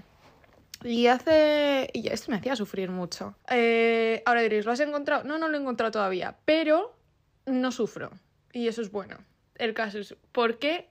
Y 0.86 1.08
hace... 1.08 1.90
Y 1.94 2.08
esto 2.10 2.32
me 2.32 2.38
hacía 2.38 2.56
sufrir 2.56 2.92
mucho. 2.92 3.36
Eh, 3.50 4.22
ahora 4.26 4.42
diréis, 4.42 4.66
¿lo 4.66 4.72
has 4.72 4.80
encontrado? 4.80 5.24
No, 5.24 5.38
no 5.38 5.48
lo 5.48 5.58
he 5.58 5.62
encontrado 5.62 5.92
todavía, 5.92 6.38
pero 6.46 6.96
no 7.46 7.72
sufro. 7.72 8.12
Y 8.54 8.68
eso 8.68 8.82
es 8.82 8.92
bueno. 8.92 9.18
El 9.56 9.74
caso 9.74 9.98
es, 9.98 10.16
¿por 10.32 10.60
qué 10.60 10.88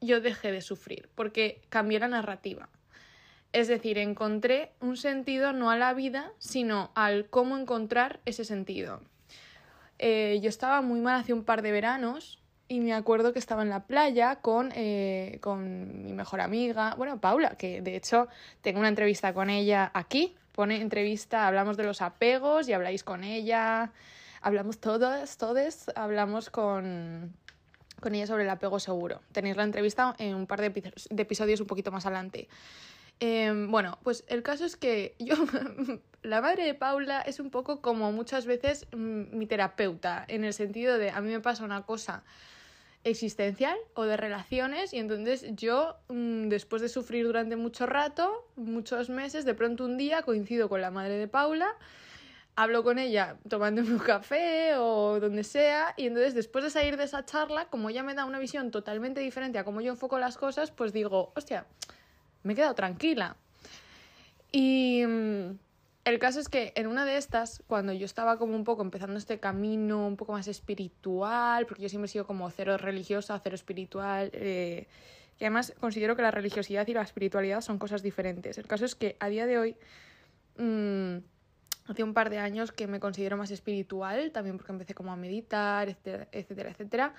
yo 0.00 0.20
dejé 0.20 0.52
de 0.52 0.60
sufrir? 0.60 1.08
Porque 1.14 1.62
cambié 1.70 1.98
la 1.98 2.08
narrativa. 2.08 2.68
Es 3.52 3.68
decir, 3.68 3.96
encontré 3.96 4.72
un 4.80 4.96
sentido 4.96 5.54
no 5.54 5.70
a 5.70 5.76
la 5.76 5.94
vida, 5.94 6.32
sino 6.38 6.92
al 6.94 7.30
cómo 7.30 7.56
encontrar 7.56 8.20
ese 8.26 8.44
sentido. 8.44 9.00
Eh, 9.98 10.38
yo 10.42 10.48
estaba 10.50 10.82
muy 10.82 11.00
mal 11.00 11.20
hace 11.20 11.32
un 11.32 11.44
par 11.44 11.62
de 11.62 11.72
veranos 11.72 12.42
y 12.68 12.80
me 12.80 12.92
acuerdo 12.92 13.32
que 13.32 13.38
estaba 13.38 13.62
en 13.62 13.70
la 13.70 13.84
playa 13.84 14.36
con, 14.36 14.72
eh, 14.74 15.38
con 15.40 16.04
mi 16.04 16.12
mejor 16.12 16.40
amiga, 16.40 16.94
bueno, 16.96 17.18
Paula, 17.18 17.56
que 17.56 17.80
de 17.80 17.96
hecho 17.96 18.28
tengo 18.60 18.78
una 18.78 18.88
entrevista 18.88 19.32
con 19.32 19.48
ella 19.48 19.90
aquí. 19.94 20.36
Pone 20.52 20.80
entrevista, 20.80 21.46
hablamos 21.46 21.76
de 21.76 21.84
los 21.84 22.02
apegos 22.02 22.68
y 22.68 22.72
habláis 22.72 23.04
con 23.04 23.24
ella. 23.24 23.92
Hablamos 24.42 24.78
todos, 24.78 25.36
todos, 25.36 25.90
hablamos 25.94 26.50
con, 26.50 27.32
con 28.00 28.14
ella 28.14 28.26
sobre 28.26 28.42
el 28.42 28.50
apego 28.50 28.78
seguro. 28.80 29.22
Tenéis 29.32 29.56
la 29.56 29.64
entrevista 29.64 30.14
en 30.18 30.34
un 30.34 30.46
par 30.46 30.60
de, 30.60 30.70
de 30.70 31.22
episodios 31.22 31.60
un 31.60 31.66
poquito 31.66 31.90
más 31.90 32.06
adelante. 32.06 32.48
Em, 33.20 33.70
bueno, 33.70 33.98
pues 34.02 34.24
el 34.28 34.42
caso 34.42 34.64
es 34.64 34.76
que 34.76 35.14
yo, 35.18 35.34
la 36.22 36.40
madre 36.40 36.64
de 36.64 36.74
Paula 36.74 37.20
es 37.22 37.40
un 37.40 37.50
poco 37.50 37.80
como 37.80 38.12
muchas 38.12 38.46
veces 38.46 38.86
mm, 38.92 39.36
mi 39.36 39.46
terapeuta, 39.46 40.24
en 40.28 40.44
el 40.44 40.52
sentido 40.52 40.98
de 40.98 41.10
a 41.10 41.20
mí 41.20 41.30
me 41.30 41.40
pasa 41.40 41.64
una 41.64 41.82
cosa 41.82 42.22
existencial 43.04 43.76
o 43.94 44.04
de 44.04 44.16
relaciones 44.16 44.92
y 44.92 44.98
entonces 44.98 45.44
yo 45.54 45.96
mm, 46.08 46.48
después 46.48 46.82
de 46.82 46.88
sufrir 46.88 47.24
durante 47.24 47.56
mucho 47.56 47.86
rato, 47.86 48.46
muchos 48.56 49.08
meses, 49.08 49.44
de 49.44 49.54
pronto 49.54 49.84
un 49.84 49.96
día 49.96 50.22
coincido 50.22 50.68
con 50.68 50.80
la 50.80 50.90
madre 50.90 51.14
de 51.14 51.28
Paula, 51.28 51.76
hablo 52.56 52.82
con 52.82 52.98
ella 52.98 53.36
tomándome 53.48 53.92
un 53.92 53.98
café 53.98 54.74
o 54.76 55.20
donde 55.20 55.44
sea 55.44 55.94
y 55.96 56.06
entonces 56.06 56.34
después 56.34 56.64
de 56.64 56.70
salir 56.70 56.96
de 56.96 57.04
esa 57.04 57.24
charla, 57.24 57.66
como 57.66 57.88
ella 57.88 58.02
me 58.02 58.14
da 58.14 58.24
una 58.24 58.38
visión 58.38 58.70
totalmente 58.70 59.20
diferente 59.20 59.58
a 59.58 59.64
cómo 59.64 59.80
yo 59.80 59.92
enfoco 59.92 60.18
las 60.18 60.36
cosas, 60.36 60.70
pues 60.70 60.92
digo, 60.92 61.32
hostia, 61.36 61.66
me 62.42 62.52
he 62.52 62.56
quedado 62.56 62.74
tranquila. 62.74 63.36
Y 64.50 65.04
mm, 65.06 65.58
el 66.08 66.18
caso 66.18 66.40
es 66.40 66.48
que 66.48 66.72
en 66.74 66.86
una 66.86 67.04
de 67.04 67.16
estas, 67.16 67.62
cuando 67.66 67.92
yo 67.92 68.06
estaba 68.06 68.38
como 68.38 68.56
un 68.56 68.64
poco 68.64 68.82
empezando 68.82 69.18
este 69.18 69.38
camino 69.38 70.06
un 70.06 70.16
poco 70.16 70.32
más 70.32 70.48
espiritual, 70.48 71.66
porque 71.66 71.82
yo 71.82 71.88
siempre 71.88 72.06
he 72.06 72.08
sido 72.08 72.26
como 72.26 72.48
cero 72.50 72.78
religiosa, 72.78 73.38
cero 73.42 73.54
espiritual, 73.54 74.30
eh, 74.32 74.86
y 75.38 75.44
además 75.44 75.74
considero 75.78 76.16
que 76.16 76.22
la 76.22 76.30
religiosidad 76.30 76.86
y 76.88 76.94
la 76.94 77.02
espiritualidad 77.02 77.60
son 77.60 77.78
cosas 77.78 78.02
diferentes. 78.02 78.58
El 78.58 78.66
caso 78.66 78.84
es 78.84 78.94
que 78.94 79.16
a 79.20 79.28
día 79.28 79.46
de 79.46 79.58
hoy, 79.58 79.76
mm, 80.56 81.18
hace 81.88 82.02
un 82.02 82.14
par 82.14 82.30
de 82.30 82.38
años 82.38 82.72
que 82.72 82.86
me 82.86 83.00
considero 83.00 83.36
más 83.36 83.50
espiritual, 83.50 84.32
también 84.32 84.56
porque 84.56 84.72
empecé 84.72 84.94
como 84.94 85.12
a 85.12 85.16
meditar, 85.16 85.88
etcétera, 85.88 86.28
etcétera. 86.32 86.70
etcétera. 86.70 87.14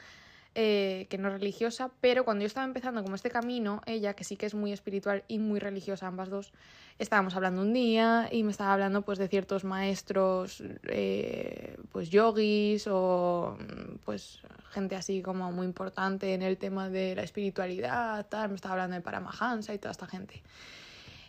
Eh, 0.56 1.06
que 1.12 1.20
no 1.20 1.30
religiosa, 1.30 1.92
pero 2.02 2.26
cuando 2.26 2.42
yo 2.42 2.48
estaba 2.48 2.66
empezando 2.66 3.04
como 3.04 3.16
este 3.16 3.30
camino, 3.30 3.82
ella, 3.86 4.16
que 4.16 4.24
sí 4.24 4.36
que 4.36 4.48
es 4.48 4.56
muy 4.56 4.74
espiritual 4.74 5.24
y 5.28 5.38
muy 5.38 5.60
religiosa, 5.60 6.08
ambas 6.08 6.30
dos, 6.30 6.52
estábamos 6.98 7.36
hablando 7.36 7.62
un 7.62 7.72
día 7.72 8.28
y 8.32 8.42
me 8.42 8.50
estaba 8.50 8.74
hablando 8.74 9.04
pues 9.04 9.20
de 9.20 9.28
ciertos 9.28 9.64
maestros, 9.64 10.64
eh, 10.88 11.78
pues 11.92 12.10
yogis 12.10 12.88
o 12.90 13.60
pues 14.06 14.40
gente 14.72 14.96
así 14.96 15.22
como 15.22 15.52
muy 15.52 15.68
importante 15.68 16.34
en 16.34 16.42
el 16.42 16.58
tema 16.58 16.90
de 16.90 17.16
la 17.16 17.22
espiritualidad, 17.22 18.26
tal, 18.26 18.50
me 18.50 18.56
estaba 18.56 18.74
hablando 18.74 18.96
de 18.96 19.02
Paramahansa 19.02 19.76
y 19.76 19.78
toda 19.78 19.92
esta 19.92 20.08
gente. 20.08 20.42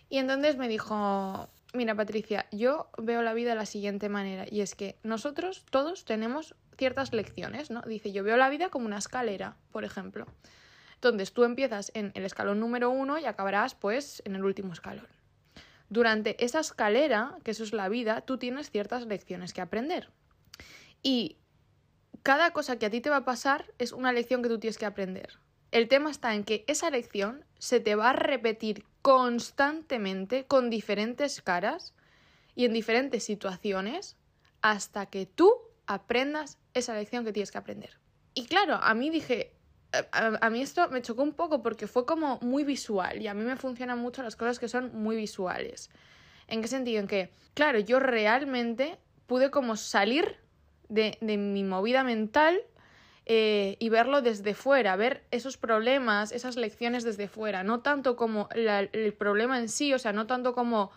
Y 0.08 0.16
entonces 0.16 0.56
me 0.56 0.66
dijo, 0.66 1.46
mira 1.74 1.94
Patricia, 1.94 2.46
yo 2.52 2.88
veo 2.96 3.22
la 3.22 3.34
vida 3.34 3.50
de 3.50 3.56
la 3.56 3.66
siguiente 3.66 4.08
manera 4.08 4.46
y 4.50 4.62
es 4.62 4.74
que 4.74 4.96
nosotros 5.02 5.64
todos 5.70 6.06
tenemos 6.06 6.54
ciertas 6.80 7.12
lecciones, 7.12 7.70
¿no? 7.70 7.82
Dice, 7.82 8.10
yo 8.10 8.25
veo 8.25 8.37
la 8.37 8.49
vida 8.49 8.70
como 8.70 8.87
una 8.87 8.99
escalera, 8.99 9.56
por 9.70 9.84
ejemplo. 9.84 10.26
Entonces 10.94 11.32
tú 11.32 11.44
empiezas 11.44 11.92
en 11.94 12.10
el 12.14 12.25
escalón 12.25 12.58
número 12.58 12.90
uno 12.90 13.18
y 13.18 13.26
acabarás 13.26 13.75
pues 13.75 14.22
en 14.25 14.34
el 14.34 14.44
último 14.44 14.72
escalón. 14.72 15.06
Durante 15.88 16.42
esa 16.44 16.60
escalera, 16.60 17.37
que 17.44 17.52
eso 17.52 17.64
es 17.64 17.72
la 17.72 17.88
vida, 17.88 18.22
tú 18.22 18.38
tienes 18.38 18.70
ciertas 18.70 19.06
lecciones 19.06 19.52
que 19.52 19.60
aprender. 19.60 20.10
Y 21.02 21.37
cada 22.22 22.52
cosa 22.52 22.78
que 22.78 22.87
a 22.87 22.90
ti 22.90 23.00
te 23.00 23.10
va 23.10 23.16
a 23.16 23.25
pasar 23.25 23.72
es 23.78 23.92
una 23.92 24.12
lección 24.12 24.42
que 24.42 24.49
tú 24.49 24.58
tienes 24.58 24.78
que 24.78 24.87
aprender. 24.87 25.38
El 25.70 25.88
tema 25.88 26.10
está 26.10 26.34
en 26.34 26.44
que 26.44 26.64
esa 26.66 26.90
lección 26.90 27.44
se 27.58 27.80
te 27.80 27.94
va 27.94 28.10
a 28.10 28.14
repetir 28.14 28.84
constantemente 29.02 30.44
con 30.44 30.70
diferentes 30.70 31.42
caras 31.42 31.94
y 32.54 32.64
en 32.64 32.72
diferentes 32.72 33.25
situaciones 33.25 34.16
hasta 34.62 35.06
que 35.06 35.26
tú 35.26 35.52
aprendas 35.87 36.58
esa 36.74 36.94
lección 36.94 37.24
que 37.24 37.32
tienes 37.32 37.50
que 37.50 37.58
aprender. 37.58 37.98
Y 38.34 38.46
claro, 38.46 38.74
a 38.74 38.94
mí 38.94 39.10
dije, 39.10 39.54
a, 40.12 40.50
mí 40.50 40.62
esto 40.62 40.88
me 40.88 41.02
chocó 41.02 41.22
un 41.22 41.32
poco 41.32 41.62
porque 41.62 41.86
fue 41.86 42.06
como 42.06 42.38
muy 42.42 42.64
visual 42.64 43.20
y 43.20 43.26
a 43.26 43.34
mí 43.34 43.42
me 43.42 43.56
funcionan 43.56 43.98
mucho 43.98 44.22
las 44.22 44.36
cosas 44.36 44.58
que 44.58 44.68
son 44.68 44.94
muy 44.94 45.16
visuales. 45.16 45.90
¿En 46.46 46.62
qué 46.62 46.68
sentido? 46.68 47.00
En 47.00 47.06
que, 47.06 47.30
claro, 47.54 47.78
yo 47.78 48.00
realmente 48.00 48.98
pude 49.26 49.50
como 49.50 49.76
salir 49.76 50.36
de, 50.88 51.16
mi 51.20 51.64
movida 51.64 52.02
mental 52.04 52.60
eh, 53.26 53.76
y 53.78 53.88
verlo 53.88 54.22
desde 54.22 54.54
fuera, 54.54 54.96
ver 54.96 55.24
esos 55.30 55.56
problemas, 55.56 56.32
esas 56.32 56.56
lecciones 56.56 57.04
desde 57.04 57.28
fuera, 57.28 57.62
no 57.62 57.80
tanto 57.80 58.16
como 58.16 58.48
el 58.52 59.14
problema 59.14 59.58
en 59.58 59.68
sí, 59.68 59.94
o 59.94 59.98
sea, 59.98 60.12
no 60.12 60.26
tanto 60.26 60.52
como 60.52 60.90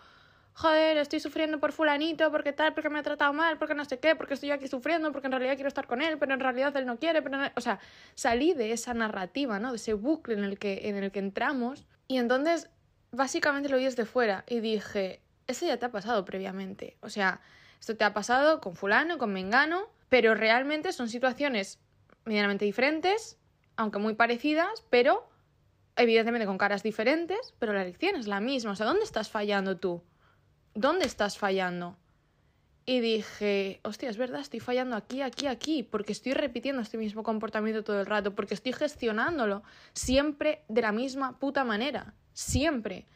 joder, 0.54 0.96
estoy 0.98 1.20
sufriendo 1.20 1.58
por 1.58 1.72
fulanito, 1.72 2.30
porque 2.30 2.52
tal, 2.52 2.74
porque 2.74 2.88
me 2.88 3.00
ha 3.00 3.02
tratado 3.02 3.32
mal, 3.32 3.58
porque 3.58 3.74
no 3.74 3.84
sé 3.84 3.98
qué, 3.98 4.14
porque 4.14 4.34
estoy 4.34 4.52
aquí 4.52 4.68
sufriendo, 4.68 5.10
porque 5.12 5.26
en 5.26 5.32
realidad 5.32 5.54
quiero 5.54 5.68
estar 5.68 5.86
con 5.86 6.00
él, 6.00 6.16
pero 6.18 6.32
en 6.32 6.40
realidad 6.40 6.76
él 6.76 6.86
no 6.86 6.96
quiere, 6.96 7.22
pero 7.22 7.38
o 7.56 7.60
sea, 7.60 7.80
salí 8.14 8.54
de 8.54 8.72
esa 8.72 8.94
narrativa, 8.94 9.58
¿no? 9.58 9.70
De 9.70 9.76
ese 9.76 9.94
bucle 9.94 10.34
en 10.34 10.44
el 10.44 10.58
que, 10.58 10.88
en 10.88 10.96
el 10.96 11.10
que 11.10 11.18
entramos 11.18 11.84
y 12.06 12.18
entonces 12.18 12.70
básicamente 13.10 13.68
lo 13.68 13.76
vi 13.76 13.84
desde 13.84 14.04
fuera 14.04 14.44
y 14.48 14.60
dije, 14.60 15.20
eso 15.48 15.66
ya 15.66 15.76
te 15.76 15.86
ha 15.86 15.90
pasado 15.90 16.24
previamente, 16.24 16.96
o 17.00 17.10
sea, 17.10 17.40
esto 17.80 17.96
te 17.96 18.04
ha 18.04 18.14
pasado 18.14 18.60
con 18.60 18.76
fulano, 18.76 19.18
con 19.18 19.32
mengano, 19.32 19.88
pero 20.08 20.34
realmente 20.34 20.92
son 20.92 21.08
situaciones 21.08 21.80
medianamente 22.24 22.64
diferentes, 22.64 23.38
aunque 23.76 23.98
muy 23.98 24.14
parecidas, 24.14 24.84
pero 24.88 25.28
evidentemente 25.96 26.46
con 26.46 26.58
caras 26.58 26.84
diferentes, 26.84 27.54
pero 27.58 27.72
la 27.72 27.82
lección 27.82 28.14
es 28.14 28.28
la 28.28 28.38
misma, 28.38 28.70
o 28.70 28.76
sea, 28.76 28.86
¿dónde 28.86 29.04
estás 29.04 29.28
fallando 29.28 29.76
tú? 29.76 30.02
¿Dónde 30.74 31.06
estás 31.06 31.38
fallando? 31.38 31.96
Y 32.86 33.00
dije, 33.00 33.80
hostia, 33.82 34.10
es 34.10 34.18
verdad, 34.18 34.40
estoy 34.40 34.60
fallando 34.60 34.94
aquí, 34.96 35.22
aquí, 35.22 35.46
aquí, 35.46 35.82
porque 35.82 36.12
estoy 36.12 36.34
repitiendo 36.34 36.82
este 36.82 36.98
mismo 36.98 37.22
comportamiento 37.22 37.82
todo 37.82 37.98
el 37.98 38.06
rato, 38.06 38.34
porque 38.34 38.52
estoy 38.52 38.74
gestionándolo 38.74 39.62
siempre 39.94 40.64
de 40.68 40.82
la 40.82 40.92
misma 40.92 41.38
puta 41.38 41.64
manera, 41.64 42.12
siempre. 42.34 43.06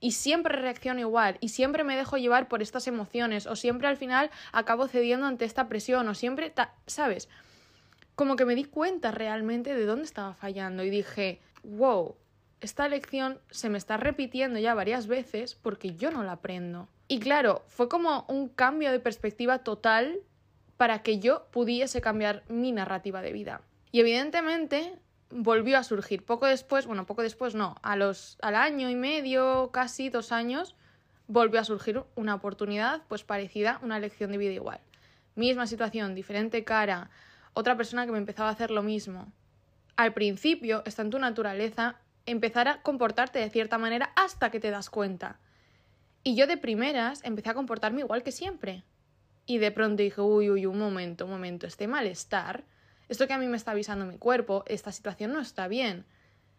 Y 0.00 0.12
siempre 0.12 0.56
reacciono 0.56 1.00
igual, 1.00 1.36
y 1.40 1.50
siempre 1.50 1.84
me 1.84 1.96
dejo 1.96 2.16
llevar 2.16 2.48
por 2.48 2.62
estas 2.62 2.86
emociones, 2.86 3.46
o 3.46 3.56
siempre 3.56 3.88
al 3.88 3.98
final 3.98 4.30
acabo 4.52 4.88
cediendo 4.88 5.26
ante 5.26 5.44
esta 5.44 5.68
presión, 5.68 6.08
o 6.08 6.14
siempre, 6.14 6.54
¿sabes? 6.86 7.28
Como 8.14 8.36
que 8.36 8.46
me 8.46 8.54
di 8.54 8.64
cuenta 8.64 9.10
realmente 9.10 9.74
de 9.74 9.84
dónde 9.84 10.04
estaba 10.04 10.32
fallando 10.32 10.84
y 10.84 10.90
dije, 10.90 11.40
wow, 11.64 12.16
esta 12.60 12.88
lección 12.88 13.40
se 13.50 13.68
me 13.68 13.76
está 13.78 13.96
repitiendo 13.96 14.58
ya 14.58 14.72
varias 14.74 15.06
veces 15.06 15.54
porque 15.54 15.94
yo 15.94 16.10
no 16.10 16.22
la 16.22 16.32
aprendo. 16.32 16.88
Y 17.08 17.20
claro, 17.20 17.64
fue 17.68 17.88
como 17.88 18.26
un 18.28 18.48
cambio 18.48 18.92
de 18.92 19.00
perspectiva 19.00 19.60
total 19.60 20.20
para 20.76 21.02
que 21.02 21.18
yo 21.18 21.46
pudiese 21.50 22.00
cambiar 22.00 22.44
mi 22.48 22.70
narrativa 22.70 23.22
de 23.22 23.32
vida. 23.32 23.62
Y 23.90 24.00
evidentemente 24.00 24.98
volvió 25.30 25.78
a 25.78 25.84
surgir 25.84 26.24
poco 26.24 26.46
después, 26.46 26.86
bueno, 26.86 27.06
poco 27.06 27.22
después 27.22 27.54
no, 27.54 27.76
a 27.82 27.96
los, 27.96 28.38
al 28.42 28.54
año 28.54 28.90
y 28.90 28.94
medio, 28.94 29.70
casi 29.72 30.10
dos 30.10 30.32
años, 30.32 30.76
volvió 31.26 31.60
a 31.60 31.64
surgir 31.64 32.02
una 32.14 32.34
oportunidad 32.34 33.02
pues 33.08 33.24
parecida, 33.24 33.80
una 33.82 33.98
lección 33.98 34.30
de 34.30 34.38
vida 34.38 34.52
igual. 34.52 34.80
Misma 35.34 35.66
situación, 35.66 36.14
diferente 36.14 36.64
cara, 36.64 37.10
otra 37.54 37.76
persona 37.76 38.06
que 38.06 38.12
me 38.12 38.18
empezaba 38.18 38.50
a 38.50 38.52
hacer 38.52 38.70
lo 38.70 38.82
mismo. 38.82 39.32
Al 39.96 40.12
principio 40.12 40.82
está 40.84 41.02
en 41.02 41.10
tu 41.10 41.18
naturaleza 41.18 41.96
empezar 42.26 42.68
a 42.68 42.82
comportarte 42.82 43.38
de 43.38 43.50
cierta 43.50 43.78
manera 43.78 44.12
hasta 44.14 44.50
que 44.50 44.60
te 44.60 44.70
das 44.70 44.90
cuenta. 44.90 45.38
Y 46.28 46.34
yo 46.34 46.46
de 46.46 46.58
primeras 46.58 47.24
empecé 47.24 47.48
a 47.48 47.54
comportarme 47.54 48.02
igual 48.02 48.22
que 48.22 48.32
siempre. 48.32 48.84
Y 49.46 49.56
de 49.56 49.70
pronto 49.70 50.02
dije, 50.02 50.20
uy, 50.20 50.50
uy, 50.50 50.66
un 50.66 50.78
momento, 50.78 51.24
un 51.24 51.30
momento, 51.30 51.66
este 51.66 51.88
malestar, 51.88 52.64
esto 53.08 53.26
que 53.26 53.32
a 53.32 53.38
mí 53.38 53.46
me 53.46 53.56
está 53.56 53.70
avisando 53.70 54.04
mi 54.04 54.18
cuerpo, 54.18 54.62
esta 54.66 54.92
situación 54.92 55.32
no 55.32 55.40
está 55.40 55.68
bien. 55.68 56.04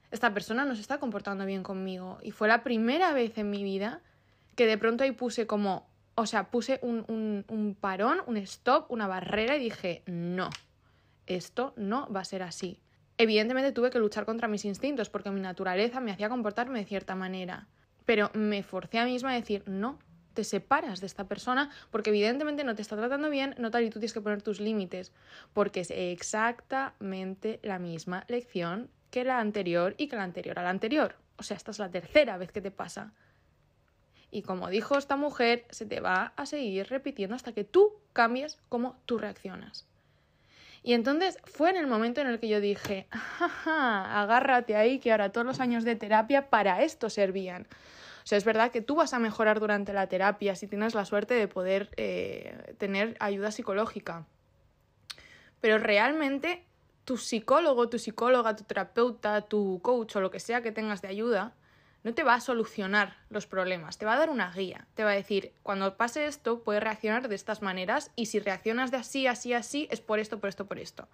Esta 0.09 0.33
persona 0.33 0.65
no 0.65 0.73
se 0.73 0.81
está 0.81 0.97
comportando 0.97 1.45
bien 1.45 1.61
conmigo. 1.61 2.17
Y 2.23 2.31
fue 2.31 2.47
la 2.47 2.63
primera 2.63 3.13
vez 3.13 3.37
en 3.37 3.51
mi 3.51 3.63
vida 3.63 4.01
que 4.55 4.65
de 4.65 4.79
pronto 4.79 5.03
ahí 5.03 5.11
puse 5.11 5.45
como, 5.45 5.87
o 6.15 6.25
sea, 6.25 6.49
puse 6.49 6.79
un, 6.81 7.05
un, 7.07 7.45
un 7.47 7.75
parón, 7.75 8.23
un 8.25 8.37
stop, 8.37 8.89
una 8.89 9.05
barrera 9.05 9.55
y 9.55 9.59
dije, 9.59 10.01
no, 10.07 10.49
esto 11.27 11.75
no 11.77 12.11
va 12.11 12.21
a 12.21 12.25
ser 12.25 12.41
así. 12.41 12.81
Evidentemente 13.19 13.71
tuve 13.71 13.91
que 13.91 13.99
luchar 13.99 14.25
contra 14.25 14.47
mis 14.47 14.65
instintos 14.65 15.11
porque 15.11 15.29
mi 15.29 15.41
naturaleza 15.41 15.99
me 15.99 16.11
hacía 16.11 16.27
comportarme 16.27 16.79
de 16.79 16.85
cierta 16.85 17.13
manera, 17.13 17.67
pero 18.09 18.31
me 18.33 18.63
forcé 18.63 18.97
a 18.97 19.05
mí 19.05 19.11
misma 19.11 19.33
a 19.33 19.35
decir, 19.35 19.61
no, 19.67 19.99
te 20.33 20.43
separas 20.43 20.99
de 20.99 21.05
esta 21.05 21.27
persona 21.27 21.69
porque 21.91 22.09
evidentemente 22.09 22.63
no 22.63 22.73
te 22.73 22.81
está 22.81 22.97
tratando 22.97 23.29
bien, 23.29 23.53
no 23.59 23.69
tal 23.69 23.83
y 23.83 23.91
tú 23.91 23.99
tienes 23.99 24.13
que 24.13 24.21
poner 24.21 24.41
tus 24.41 24.59
límites, 24.59 25.11
porque 25.53 25.81
es 25.81 25.91
exactamente 25.91 27.59
la 27.61 27.77
misma 27.77 28.25
lección 28.27 28.89
que 29.11 29.23
la 29.23 29.39
anterior 29.39 29.93
y 29.99 30.07
que 30.07 30.15
la 30.15 30.23
anterior 30.23 30.57
a 30.57 30.63
la 30.63 30.71
anterior. 30.71 31.17
O 31.37 31.43
sea, 31.43 31.55
esta 31.55 31.69
es 31.69 31.77
la 31.77 31.91
tercera 31.91 32.39
vez 32.39 32.51
que 32.51 32.61
te 32.61 32.71
pasa. 32.71 33.13
Y 34.31 34.41
como 34.41 34.69
dijo 34.69 34.97
esta 34.97 35.15
mujer, 35.15 35.67
se 35.69 35.85
te 35.85 35.99
va 35.99 36.33
a 36.35 36.47
seguir 36.47 36.87
repitiendo 36.87 37.35
hasta 37.35 37.53
que 37.53 37.63
tú 37.63 37.93
cambies 38.13 38.57
cómo 38.69 38.99
tú 39.05 39.19
reaccionas. 39.19 39.85
Y 40.81 40.93
entonces 40.93 41.37
fue 41.43 41.69
en 41.69 41.77
el 41.77 41.87
momento 41.87 42.21
en 42.21 42.27
el 42.27 42.39
que 42.39 42.47
yo 42.47 42.61
dije, 42.61 43.07
Jaja, 43.11 44.21
agárrate 44.21 44.75
ahí, 44.75 44.99
que 44.99 45.11
ahora 45.11 45.31
todos 45.31 45.45
los 45.45 45.59
años 45.59 45.83
de 45.83 45.95
terapia 45.95 46.49
para 46.49 46.81
esto 46.83 47.09
servían. 47.09 47.67
O 48.23 48.27
sea, 48.29 48.37
es 48.37 48.45
verdad 48.45 48.71
que 48.71 48.81
tú 48.81 48.95
vas 48.95 49.13
a 49.13 49.19
mejorar 49.19 49.59
durante 49.59 49.91
la 49.91 50.07
terapia 50.07 50.55
si 50.55 50.67
tienes 50.67 50.93
la 50.93 51.05
suerte 51.05 51.33
de 51.33 51.47
poder 51.47 51.89
eh, 51.97 52.75
tener 52.77 53.17
ayuda 53.19 53.51
psicológica. 53.51 54.25
Pero 55.61 55.77
realmente 55.77 56.63
tu 57.05 57.17
psicólogo, 57.17 57.89
tu 57.89 57.97
psicóloga, 57.97 58.55
tu 58.55 58.63
terapeuta, 58.63 59.41
tu 59.41 59.79
coach 59.81 60.15
o 60.15 60.21
lo 60.21 60.31
que 60.31 60.39
sea 60.39 60.61
que 60.61 60.71
tengas 60.71 61.01
de 61.01 61.07
ayuda, 61.07 61.53
no 62.03 62.13
te 62.13 62.23
va 62.23 62.35
a 62.35 62.41
solucionar 62.41 63.17
los 63.29 63.45
problemas, 63.45 63.97
te 63.97 64.05
va 64.05 64.13
a 64.13 64.19
dar 64.19 64.29
una 64.29 64.51
guía, 64.51 64.87
te 64.95 65.03
va 65.03 65.11
a 65.11 65.15
decir, 65.15 65.53
cuando 65.63 65.97
pase 65.97 66.25
esto, 66.25 66.63
puedes 66.63 66.81
reaccionar 66.81 67.27
de 67.27 67.35
estas 67.35 67.61
maneras 67.61 68.11
y 68.15 68.27
si 68.27 68.39
reaccionas 68.39 68.91
de 68.91 68.97
así, 68.97 69.27
así, 69.27 69.53
así, 69.53 69.87
es 69.91 70.01
por 70.01 70.19
esto, 70.19 70.39
por 70.39 70.49
esto, 70.49 70.65
por 70.65 70.79
esto. 70.79 71.07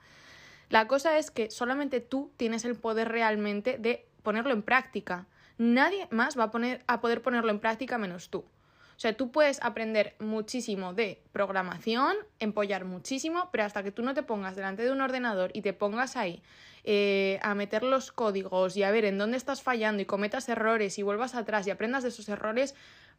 La 0.69 0.87
cosa 0.87 1.17
es 1.17 1.31
que 1.31 1.51
solamente 1.51 2.01
tú 2.01 2.31
tienes 2.37 2.65
el 2.65 2.75
poder 2.75 3.09
realmente 3.09 3.77
de 3.77 4.07
ponerlo 4.23 4.53
en 4.53 4.63
práctica. 4.63 5.27
Nadie 5.57 6.07
más 6.11 6.37
va 6.37 6.51
a, 6.87 7.01
poder 7.01 7.21
ponerlo 7.21 7.51
en 7.51 7.59
práctica 7.59 7.97
menos 7.97 8.29
tú. 8.29 8.45
O 8.95 8.99
sea, 8.99 9.13
tú 9.13 9.31
puedes 9.31 9.61
aprender 9.61 10.15
muchísimo 10.19 10.93
de 10.93 11.21
programación, 11.31 12.15
empollar 12.39 12.85
muchísimo, 12.85 13.49
pero 13.51 13.65
hasta 13.65 13.83
que 13.83 13.91
tú 13.91 14.03
no 14.03 14.13
te 14.13 14.23
pongas 14.23 14.55
delante 14.55 14.83
de 14.83 14.91
un 14.91 15.01
ordenador 15.01 15.51
y 15.53 15.61
te 15.61 15.73
pongas 15.73 16.15
ahí 16.15 16.41
eh, 16.85 17.39
a 17.41 17.55
meter 17.55 17.83
los 17.83 18.11
códigos 18.11 18.77
y 18.77 18.83
a 18.83 18.91
ver 18.91 19.05
en 19.05 19.17
dónde 19.17 19.37
estás 19.37 19.61
fallando 19.61 20.01
y 20.01 20.05
cometas 20.05 20.47
errores 20.47 20.97
y 20.97 21.03
vuelvas 21.03 21.35
atrás 21.35 21.67
y 21.67 21.71
aprendas 21.71 22.03
de 22.03 22.09
esos 22.09 22.29
errores, 22.29 22.75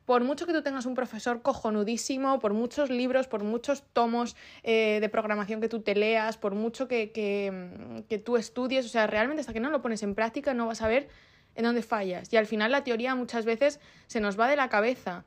por 0.07 0.23
mucho 0.23 0.47
que 0.47 0.53
tú 0.53 0.63
tengas 0.63 0.87
un 0.87 0.95
profesor 0.95 1.43
cojonudísimo, 1.43 2.39
por 2.39 2.55
muchos 2.55 2.91
libros, 2.91 3.27
por 3.27 3.43
muchos 3.43 3.83
tomos 3.93 4.37
eh, 4.63 4.99
de 5.01 5.09
programación 5.09 5.61
que 5.61 5.69
tú 5.69 5.81
te 5.81 5.95
leas, 5.97 6.39
por 6.39 6.55
mucho 6.55 6.87
que, 6.87 7.11
que, 7.11 8.05
que 8.09 8.19
tú 8.19 8.37
estudies, 8.37 8.87
o 8.87 8.89
sea, 8.89 9.07
realmente 9.09 9.41
hasta 9.41 9.53
que 9.53 9.61
no 9.61 9.71
lo 9.71 9.83
pones 9.83 10.03
en 10.05 10.15
práctica 10.15 10.55
no 10.55 10.69
vas 10.69 10.81
a 10.81 10.89
ver 10.89 11.09
en 11.57 11.65
dónde 11.65 11.83
fallas. 11.83 12.33
Y 12.33 12.37
al 12.37 12.47
final 12.47 12.71
la 12.71 12.85
teoría 12.85 13.15
muchas 13.15 13.45
veces 13.45 13.81
se 14.07 14.21
nos 14.21 14.39
va 14.39 14.49
de 14.49 14.57
la 14.57 14.69
cabeza. 14.69 15.25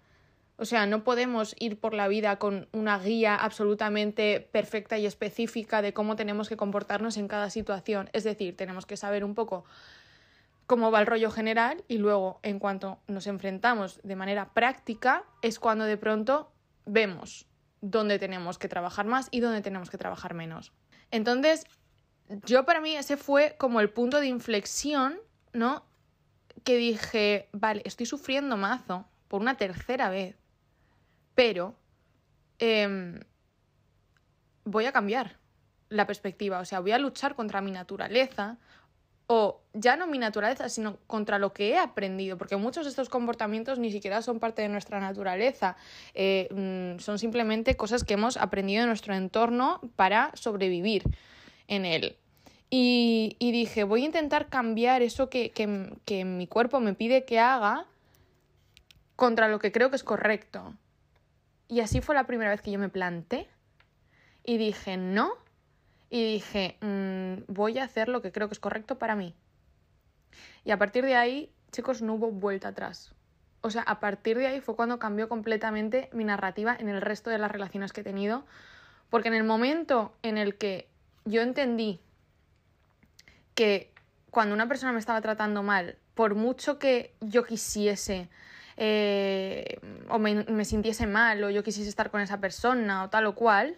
O 0.60 0.66
sea, 0.66 0.86
no 0.86 1.06
podemos 1.06 1.56
ir 1.58 1.80
por 1.80 1.94
la 1.94 2.10
vida 2.10 2.38
con 2.38 2.68
una 2.74 3.00
guía 3.00 3.34
absolutamente 3.34 4.42
perfecta 4.51 4.98
y 4.98 5.06
específica 5.06 5.82
de 5.82 5.94
cómo 5.94 6.18
tenemos 6.18 6.50
que 6.50 6.58
comportarnos 6.58 7.16
en 7.16 7.30
cada 7.30 7.50
situación. 7.50 8.10
Es 8.12 8.25
decir, 8.25 8.58
tenemos 8.58 8.86
que 8.86 8.98
saber 8.98 9.24
un 9.24 9.36
poco 9.36 9.63
cómo 10.68 10.92
va 10.92 11.00
el 11.00 11.08
rollo 11.08 11.32
general 11.32 11.86
y 11.88 11.98
luego, 11.98 12.42
en 12.44 12.60
cuanto 12.60 13.00
nos 13.08 13.25
enfrentamos 13.28 14.01
de 14.04 14.18
manera 14.18 14.54
práctica, 14.54 15.24
es 15.42 15.60
cuando 15.60 15.86
de 15.86 15.96
pronto 15.96 16.51
vemos 16.86 17.48
dónde 17.80 18.20
tenemos 18.20 18.58
que 18.58 18.68
trabajar 18.68 19.06
más 19.06 19.30
y 19.32 19.39
dónde 19.39 19.62
tenemos 19.62 19.89
que 19.89 19.98
trabajar 19.98 20.34
menos. 20.34 20.74
Entonces, 21.10 21.68
yo 22.46 22.66
para 22.66 22.82
mí 22.82 22.98
ese 22.98 23.16
fue 23.16 23.56
como 23.58 23.80
el 23.80 23.92
punto 23.92 24.20
de 24.20 24.28
inflexión, 24.28 25.20
¿no? 25.54 25.86
Que 26.66 26.75
dije, 26.75 27.48
vale, 27.54 27.82
estoy 27.86 28.06
sufriendo 28.06 28.58
mazo 28.58 29.06
por 29.30 29.39
una 29.39 29.56
tercera 29.56 30.10
vez 30.10 30.36
pero 31.39 31.74
em, 32.60 33.17
voy 34.65 34.86
a 34.88 34.91
cambiar 34.91 35.38
la 35.88 36.05
perspectiva, 36.05 36.60
o 36.60 36.65
sea, 36.65 36.82
voy 36.82 36.91
a 36.91 36.99
luchar 36.99 37.36
contra 37.36 37.62
mi 37.62 37.71
naturaleza, 37.71 38.58
o 39.28 39.62
ya 39.71 39.95
no 39.95 40.06
mi 40.06 40.17
naturaleza, 40.17 40.67
sino 40.67 40.97
contra 41.08 41.39
lo 41.39 41.54
que 41.54 41.69
he 41.69 41.78
aprendido, 41.78 42.38
porque 42.38 42.58
muchos 42.58 42.84
de 42.84 42.89
estos 42.89 43.08
comportamientos 43.08 43.80
ni 43.80 43.89
siquiera 43.89 44.21
son 44.21 44.41
parte 44.41 44.63
de 44.63 44.67
nuestra 44.67 44.99
naturaleza, 44.99 45.78
eh, 46.13 46.49
mm, 46.52 46.99
son 46.99 47.17
simplemente 47.17 47.78
cosas 47.78 48.04
que 48.04 48.15
hemos 48.15 48.36
aprendido 48.36 48.82
en 48.82 48.89
nuestro 48.89 49.15
entorno 49.15 49.80
para 49.95 50.32
sobrevivir 50.34 51.04
en 51.69 51.86
él. 51.86 52.17
Y, 52.69 53.38
dije, 53.39 53.86
voy 53.86 54.04
a 54.04 54.08
intentar 54.08 54.49
cambiar 54.49 55.04
eso 55.04 55.30
que, 55.30 55.52
que 55.52 56.25
mi 56.25 56.47
cuerpo 56.47 56.82
me 56.82 56.95
pide 56.95 57.23
que 57.23 57.39
haga 57.39 57.86
contra 59.15 59.47
lo 59.47 59.60
que 59.60 59.71
creo 59.71 59.89
que 59.89 59.95
es 59.95 60.04
correcto. 60.04 60.75
Y 61.69 61.79
así 61.82 62.01
fue 62.01 62.15
la 62.15 62.25
primera 62.25 62.49
vez 62.49 62.62
que 62.62 62.71
yo 62.71 62.79
me 62.79 62.89
planté 62.89 63.47
y 64.43 64.58
dije 64.58 64.97
no. 64.97 65.32
Y 66.10 66.34
dije, 66.34 66.77
mm, 66.82 67.53
voy 67.53 67.77
a 67.77 67.84
hacer 67.84 68.10
lo 68.10 68.23
que 68.23 68.32
creo 68.32 68.47
que 68.47 68.53
es 68.53 68.60
correcto 68.60 68.97
para 68.97 69.15
mí. 69.15 69.36
Y 70.65 70.71
a 70.71 70.77
partir 70.77 71.05
de 71.05 71.15
ahí, 71.15 71.53
chicos, 71.71 72.01
no 72.01 72.15
hubo 72.15 72.32
vuelta 72.32 72.69
atrás. 72.69 73.13
O 73.62 73.69
sea, 73.69 73.84
a 73.84 73.99
partir 73.99 74.36
de 74.39 74.47
ahí 74.47 74.60
fue 74.60 74.75
cuando 74.75 74.97
cambió 74.97 75.29
completamente 75.29 76.10
mi 76.12 76.23
narrativa 76.23 76.75
en 76.77 76.89
el 76.89 76.99
resto 76.99 77.29
de 77.29 77.38
las 77.38 77.51
relaciones 77.51 77.93
que 77.93 78.01
he 78.01 78.03
tenido. 78.03 78.43
Porque 79.12 79.27
en 79.27 79.36
el 79.36 79.43
momento 79.43 80.15
en 80.23 80.39
el 80.39 80.58
que 80.58 80.88
yo 81.25 81.43
entendí 81.43 81.99
que 83.53 83.91
cuando 84.32 84.55
una 84.55 84.67
persona 84.67 84.93
me 84.93 84.99
estaba 84.99 85.21
tratando 85.21 85.62
mal, 85.62 85.95
por 86.15 86.34
mucho 86.34 86.79
que 86.79 87.13
yo 87.21 87.45
quisiese 87.45 88.29
eh, 88.82 89.78
o 90.08 90.20
me, 90.20 90.63
sintiese 90.63 91.06
mal 91.06 91.44
o 91.44 91.50
yo 91.50 91.63
quisiese 91.63 91.89
estar 91.89 92.10
con 92.10 92.22
esa 92.22 92.39
persona 92.39 93.04
o 93.04 93.10
tal 93.10 93.26
o 93.28 93.36
cual, 93.36 93.76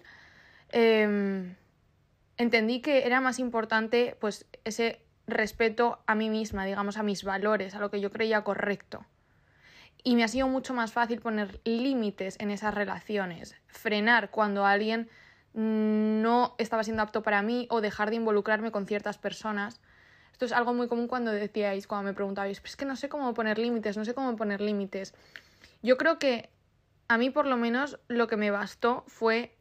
em, 0.69 1.55
entendí 2.37 2.81
que 2.81 3.07
era 3.07 3.19
más 3.19 3.39
importante 3.39 4.15
pues 4.21 4.45
ese 4.63 5.01
respeto 5.25 6.03
a 6.05 6.13
mí 6.13 6.29
misma, 6.29 6.65
digamos, 6.65 6.97
a 6.97 7.03
mis 7.03 7.23
valores, 7.23 7.73
a 7.73 7.79
lo 7.79 7.89
que 7.89 7.99
yo 7.99 8.11
creía 8.11 8.43
correcto. 8.43 9.03
Y 10.03 10.15
me 10.15 10.23
ha 10.23 10.27
sido 10.27 10.47
mucho 10.47 10.75
más 10.75 10.93
fácil 10.93 11.19
poner 11.19 11.61
límites 11.63 12.39
en 12.39 12.51
esas 12.51 12.75
relaciones, 12.75 13.55
frenar 13.67 14.29
cuando 14.29 14.67
alguien 14.67 15.09
no 15.53 16.53
estaba 16.59 16.83
siendo 16.83 17.01
apto 17.01 17.23
para 17.23 17.41
mí 17.41 17.65
o 17.71 17.81
dejar 17.81 18.11
de 18.11 18.17
involucrarme 18.17 18.71
con 18.71 18.85
ciertas 18.85 19.17
personas 19.17 19.81
esto 20.41 20.55
es 20.55 20.57
algo 20.57 20.73
muy 20.73 20.87
común 20.87 21.07
cuando 21.07 21.31
decíais, 21.31 21.85
cuando 21.85 22.09
me 22.09 22.15
preguntabais, 22.15 22.59
pues 22.61 22.71
es 22.71 22.75
que 22.75 22.85
no 22.85 22.95
sé 22.95 23.09
cómo 23.09 23.31
poner 23.35 23.59
límites, 23.59 23.95
no 23.95 24.05
sé 24.05 24.15
cómo 24.15 24.35
poner 24.35 24.59
límites. 24.59 25.13
Yo 25.83 25.97
creo 25.97 26.17
que 26.17 26.49
a 27.07 27.19
mí 27.19 27.29
por 27.29 27.45
lo 27.45 27.57
menos 27.57 27.99
lo 28.07 28.25
que 28.25 28.37
me 28.37 28.49
bastó 28.49 29.03
fue 29.05 29.55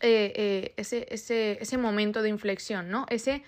eh, 0.00 0.32
eh, 0.34 0.74
ese, 0.78 1.06
ese, 1.10 1.58
ese 1.60 1.76
momento 1.76 2.22
de 2.22 2.30
inflexión, 2.30 2.88
¿no? 2.88 3.04
Ese 3.10 3.42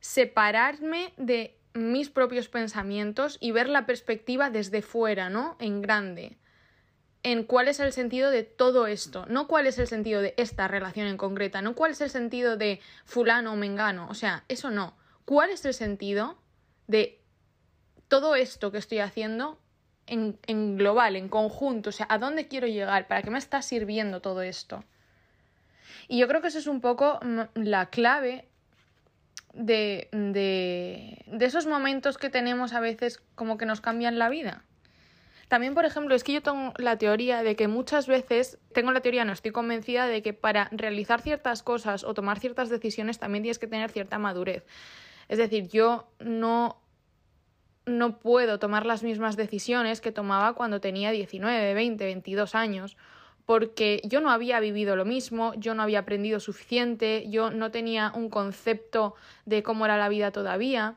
separarme 0.00 1.12
de 1.18 1.56
mis 1.72 2.10
propios 2.10 2.48
pensamientos 2.48 3.38
y 3.38 3.52
ver 3.52 3.68
la 3.68 3.86
perspectiva 3.86 4.50
desde 4.50 4.82
fuera, 4.82 5.30
¿no? 5.30 5.56
En 5.60 5.82
grande. 5.82 6.36
En 7.22 7.44
cuál 7.44 7.68
es 7.68 7.78
el 7.78 7.92
sentido 7.92 8.32
de 8.32 8.42
todo 8.42 8.88
esto, 8.88 9.24
no 9.28 9.46
cuál 9.46 9.68
es 9.68 9.78
el 9.78 9.86
sentido 9.86 10.20
de 10.20 10.34
esta 10.36 10.66
relación 10.66 11.06
en 11.06 11.16
concreta, 11.16 11.62
no 11.62 11.76
cuál 11.76 11.92
es 11.92 12.00
el 12.00 12.10
sentido 12.10 12.56
de 12.56 12.80
fulano 13.04 13.52
o 13.52 13.56
mengano, 13.56 14.08
o 14.10 14.14
sea, 14.14 14.42
eso 14.48 14.72
no. 14.72 14.96
¿Cuál 15.24 15.50
es 15.50 15.64
el 15.64 15.74
sentido 15.74 16.36
de 16.86 17.20
todo 18.08 18.34
esto 18.34 18.70
que 18.70 18.78
estoy 18.78 18.98
haciendo 18.98 19.58
en, 20.06 20.76
global, 20.76 21.16
en 21.16 21.28
conjunto? 21.28 21.90
O 21.90 21.92
sea, 21.92 22.06
¿a 22.10 22.18
dónde 22.18 22.48
quiero 22.48 22.66
llegar? 22.66 23.06
¿Para 23.08 23.22
qué 23.22 23.30
me 23.30 23.38
está 23.38 23.62
sirviendo 23.62 24.20
todo 24.20 24.42
esto? 24.42 24.84
Y 26.08 26.18
yo 26.18 26.28
creo 26.28 26.42
que 26.42 26.48
eso 26.48 26.58
es 26.58 26.66
un 26.66 26.80
poco 26.80 27.20
la 27.54 27.86
clave 27.86 28.48
de, 29.54 30.08
de, 30.12 31.22
de 31.26 31.44
esos 31.46 31.66
momentos 31.66 32.18
que 32.18 32.28
tenemos 32.28 32.72
a 32.74 32.80
veces 32.80 33.22
como 33.34 33.56
que 33.56 33.66
nos 33.66 33.80
cambian 33.80 34.18
la 34.18 34.28
vida. 34.28 34.64
También, 35.48 35.74
por 35.74 35.84
ejemplo, 35.84 36.14
es 36.14 36.24
que 36.24 36.32
yo 36.32 36.42
tengo 36.42 36.72
la 36.78 36.98
teoría 36.98 37.42
de 37.42 37.54
que 37.54 37.68
muchas 37.68 38.06
veces, 38.06 38.58
tengo 38.72 38.92
la 38.92 39.00
teoría, 39.00 39.24
no 39.24 39.32
estoy 39.32 39.52
convencida 39.52 40.06
de 40.06 40.22
que 40.22 40.32
para 40.32 40.68
realizar 40.72 41.20
ciertas 41.20 41.62
cosas 41.62 42.02
o 42.04 42.14
tomar 42.14 42.40
ciertas 42.40 42.70
decisiones 42.70 43.18
también 43.18 43.42
tienes 43.42 43.58
que 43.58 43.66
tener 43.66 43.90
cierta 43.90 44.18
madurez. 44.18 44.64
Es 45.28 45.38
decir, 45.38 45.68
yo 45.68 46.06
no, 46.18 46.80
no 47.86 48.18
puedo 48.18 48.58
tomar 48.58 48.86
las 48.86 49.02
mismas 49.02 49.36
decisiones 49.36 50.00
que 50.00 50.12
tomaba 50.12 50.54
cuando 50.54 50.80
tenía 50.80 51.10
19, 51.10 51.74
20, 51.74 52.04
22 52.04 52.54
años, 52.54 52.96
porque 53.46 54.00
yo 54.04 54.20
no 54.20 54.30
había 54.30 54.60
vivido 54.60 54.96
lo 54.96 55.04
mismo, 55.04 55.52
yo 55.56 55.74
no 55.74 55.82
había 55.82 56.00
aprendido 56.00 56.40
suficiente, 56.40 57.28
yo 57.28 57.50
no 57.50 57.70
tenía 57.70 58.12
un 58.14 58.30
concepto 58.30 59.14
de 59.44 59.62
cómo 59.62 59.84
era 59.84 59.98
la 59.98 60.08
vida 60.08 60.30
todavía. 60.30 60.96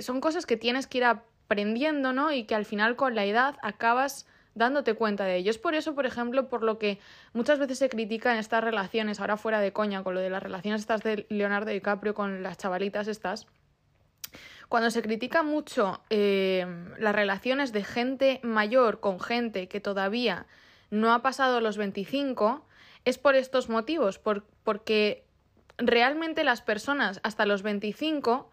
Son 0.00 0.20
cosas 0.20 0.44
que 0.44 0.56
tienes 0.56 0.86
que 0.86 0.98
ir 0.98 1.04
aprendiendo, 1.04 2.12
¿no? 2.12 2.32
Y 2.32 2.44
que 2.44 2.54
al 2.54 2.66
final 2.66 2.96
con 2.96 3.14
la 3.14 3.24
edad 3.24 3.56
acabas 3.62 4.26
dándote 4.56 4.94
cuenta 4.94 5.24
de 5.24 5.36
ello. 5.36 5.50
Es 5.50 5.58
por 5.58 5.74
eso, 5.74 5.94
por 5.94 6.06
ejemplo, 6.06 6.48
por 6.48 6.62
lo 6.62 6.78
que 6.78 6.98
muchas 7.34 7.58
veces 7.58 7.78
se 7.78 7.88
critica 7.88 8.32
en 8.32 8.38
estas 8.38 8.64
relaciones, 8.64 9.20
ahora 9.20 9.36
fuera 9.36 9.60
de 9.60 9.72
coña, 9.72 10.02
con 10.02 10.14
lo 10.14 10.20
de 10.20 10.30
las 10.30 10.42
relaciones 10.42 10.80
estas 10.80 11.02
de 11.02 11.26
Leonardo 11.28 11.70
DiCaprio 11.70 12.14
con 12.14 12.42
las 12.42 12.56
chavalitas 12.56 13.06
estas, 13.06 13.46
cuando 14.68 14.90
se 14.90 15.02
critica 15.02 15.42
mucho 15.42 16.00
eh, 16.10 16.66
las 16.98 17.14
relaciones 17.14 17.72
de 17.72 17.84
gente 17.84 18.40
mayor 18.42 19.00
con 19.00 19.20
gente 19.20 19.68
que 19.68 19.80
todavía 19.80 20.46
no 20.90 21.12
ha 21.12 21.22
pasado 21.22 21.60
los 21.60 21.76
25, 21.76 22.64
es 23.04 23.18
por 23.18 23.34
estos 23.34 23.68
motivos, 23.68 24.18
porque 24.18 25.24
realmente 25.78 26.44
las 26.44 26.62
personas 26.62 27.20
hasta 27.22 27.46
los 27.46 27.62
25 27.62 28.50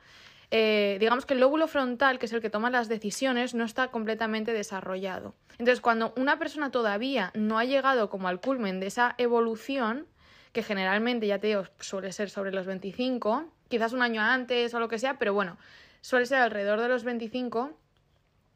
eh, 0.55 0.97
digamos 0.99 1.25
que 1.25 1.33
el 1.33 1.39
lóbulo 1.39 1.67
frontal, 1.67 2.19
que 2.19 2.27
es 2.27 2.33
el 2.33 2.39
que 2.39 2.51
toma 2.51 2.69
las 2.69 2.87
decisiones, 2.87 3.55
no 3.55 3.63
está 3.63 3.87
completamente 3.87 4.53
desarrollado. 4.53 5.33
Entonces, 5.53 5.81
cuando 5.81 6.13
una 6.15 6.37
persona 6.37 6.69
todavía 6.69 7.31
no 7.33 7.57
ha 7.57 7.65
llegado 7.65 8.11
como 8.11 8.27
al 8.27 8.39
culmen 8.39 8.79
de 8.79 8.85
esa 8.85 9.15
evolución, 9.17 10.05
que 10.51 10.61
generalmente, 10.61 11.25
ya 11.25 11.39
te 11.39 11.47
digo, 11.47 11.63
suele 11.79 12.11
ser 12.11 12.29
sobre 12.29 12.51
los 12.51 12.67
25, 12.67 13.45
quizás 13.67 13.93
un 13.93 14.03
año 14.03 14.21
antes 14.21 14.71
o 14.75 14.79
lo 14.79 14.89
que 14.89 14.99
sea, 14.99 15.17
pero 15.17 15.33
bueno, 15.33 15.57
suele 16.03 16.25
ser 16.25 16.39
alrededor 16.39 16.81
de 16.81 16.89
los 16.89 17.05
25, 17.05 17.71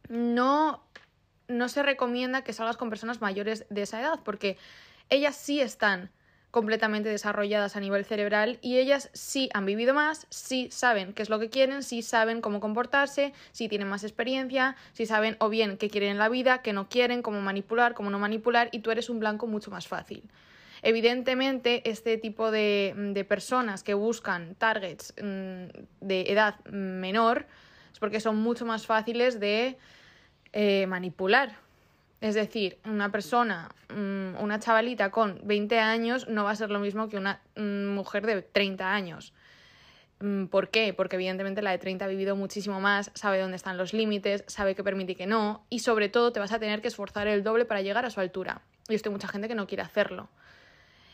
no, 0.09 0.83
no 1.47 1.69
se 1.69 1.81
recomienda 1.81 2.43
que 2.43 2.51
salgas 2.51 2.75
con 2.75 2.89
personas 2.89 3.21
mayores 3.21 3.65
de 3.69 3.83
esa 3.83 4.01
edad, 4.01 4.19
porque 4.25 4.57
ellas 5.09 5.37
sí 5.37 5.61
están 5.61 6.11
completamente 6.51 7.07
desarrolladas 7.07 7.77
a 7.77 7.79
nivel 7.79 8.03
cerebral 8.03 8.59
y 8.61 8.79
ellas 8.79 9.09
sí 9.13 9.49
han 9.53 9.65
vivido 9.65 9.93
más, 9.93 10.27
sí 10.29 10.67
saben 10.71 11.13
qué 11.13 11.21
es 11.21 11.29
lo 11.29 11.39
que 11.39 11.49
quieren, 11.49 11.83
sí 11.83 12.01
saben 12.01 12.41
cómo 12.41 12.59
comportarse, 12.59 13.33
sí 13.53 13.69
tienen 13.69 13.87
más 13.87 14.03
experiencia, 14.03 14.75
sí 14.91 15.05
saben 15.05 15.37
o 15.39 15.47
bien 15.47 15.77
qué 15.77 15.89
quieren 15.89 16.11
en 16.11 16.17
la 16.17 16.27
vida, 16.27 16.61
qué 16.61 16.73
no 16.73 16.89
quieren, 16.89 17.21
cómo 17.21 17.39
manipular, 17.39 17.93
cómo 17.93 18.09
no 18.09 18.19
manipular 18.19 18.67
y 18.73 18.79
tú 18.79 18.91
eres 18.91 19.09
un 19.09 19.19
blanco 19.19 19.47
mucho 19.47 19.71
más 19.71 19.87
fácil. 19.87 20.23
Evidentemente, 20.81 21.89
este 21.89 22.17
tipo 22.17 22.51
de, 22.51 22.93
de 22.95 23.23
personas 23.25 23.83
que 23.83 23.93
buscan 23.93 24.55
targets 24.55 25.13
mm, 25.21 25.65
de 26.01 26.21
edad 26.27 26.63
menor 26.65 27.45
es 27.91 27.99
porque 27.99 28.19
son 28.19 28.37
mucho 28.37 28.65
más 28.65 28.85
fáciles 28.85 29.39
de 29.39 29.77
eh, 30.53 30.85
manipular 30.87 31.67
es 32.19 32.33
decir, 32.33 32.79
una 32.85 33.11
persona, 33.11 33.69
mm, 33.89 34.41
una 34.41 34.59
chavalita 34.59 35.11
con 35.11 35.39
20 35.43 35.79
años 35.79 36.27
no 36.27 36.43
va 36.43 36.51
a 36.51 36.55
ser 36.55 36.71
lo 36.71 36.79
mismo 36.79 37.09
que 37.09 37.17
una 37.17 37.41
mm, 37.55 37.87
mujer 37.87 38.25
de 38.25 38.41
30 38.41 38.91
años. 38.91 39.33
Mm, 40.19 40.45
¿Por 40.45 40.69
qué? 40.69 40.93
Porque 40.93 41.15
evidentemente 41.15 41.61
la 41.61 41.71
de 41.71 41.77
30 41.77 42.05
ha 42.05 42.07
vivido 42.07 42.35
muchísimo 42.35 42.81
más, 42.81 43.11
sabe 43.13 43.39
dónde 43.39 43.55
están 43.55 43.77
los 43.77 43.93
límites, 43.93 44.43
sabe 44.47 44.73
qué 44.73 44.83
permite 44.83 45.11
y 45.11 45.15
qué 45.15 45.27
no, 45.27 45.63
y 45.69 45.79
sobre 45.79 46.09
todo 46.09 46.31
te 46.31 46.39
vas 46.39 46.51
a 46.51 46.59
tener 46.59 46.81
que 46.81 46.87
esforzar 46.87 47.27
el 47.27 47.43
doble 47.43 47.65
para 47.65 47.81
llegar 47.81 48.05
a 48.05 48.09
su 48.09 48.19
altura. 48.19 48.61
Y 48.89 48.95
esto 48.95 49.09
hay 49.09 49.13
mucha 49.13 49.27
gente 49.27 49.47
que 49.47 49.55
no 49.55 49.67
quiere 49.67 49.83
hacerlo. 49.83 50.29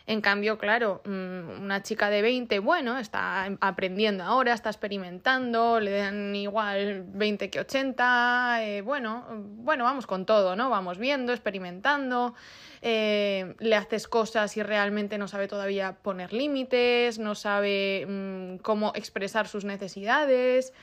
En 0.05 0.19
cambio, 0.19 0.57
claro, 0.57 1.01
mm, 1.05 1.61
una 1.61 1.81
chica 1.81 2.09
de 2.09 2.21
20, 2.21 2.59
bueno, 2.59 2.99
está 2.99 3.45
aprendiendo 3.61 4.25
ahora, 4.25 4.53
está 4.53 4.69
experimentando, 4.69 5.79
le 5.79 5.91
dan 5.91 6.35
igual 6.35 7.05
20 7.07 7.49
que 7.49 7.61
80, 7.61 8.65
eh, 8.65 8.81
bueno, 8.81 9.25
bueno, 9.29 9.85
vamos 9.85 10.05
con 10.05 10.25
todo, 10.25 10.57
¿no? 10.57 10.69
Vamos 10.69 10.97
viendo, 10.97 11.31
experimentando, 11.31 12.35
eh, 12.81 13.55
le 13.59 13.75
haces 13.77 14.09
cosas 14.09 14.57
y 14.57 14.63
realmente 14.63 15.17
no 15.17 15.29
sabe 15.29 15.47
todavía 15.47 15.95
poner 16.01 16.33
límites, 16.33 17.17
no 17.17 17.33
sabe 17.33 18.05
mm, 18.05 18.57
cómo 18.57 18.91
expresar 18.95 19.47
sus 19.47 19.63
necesidades, 19.63 20.73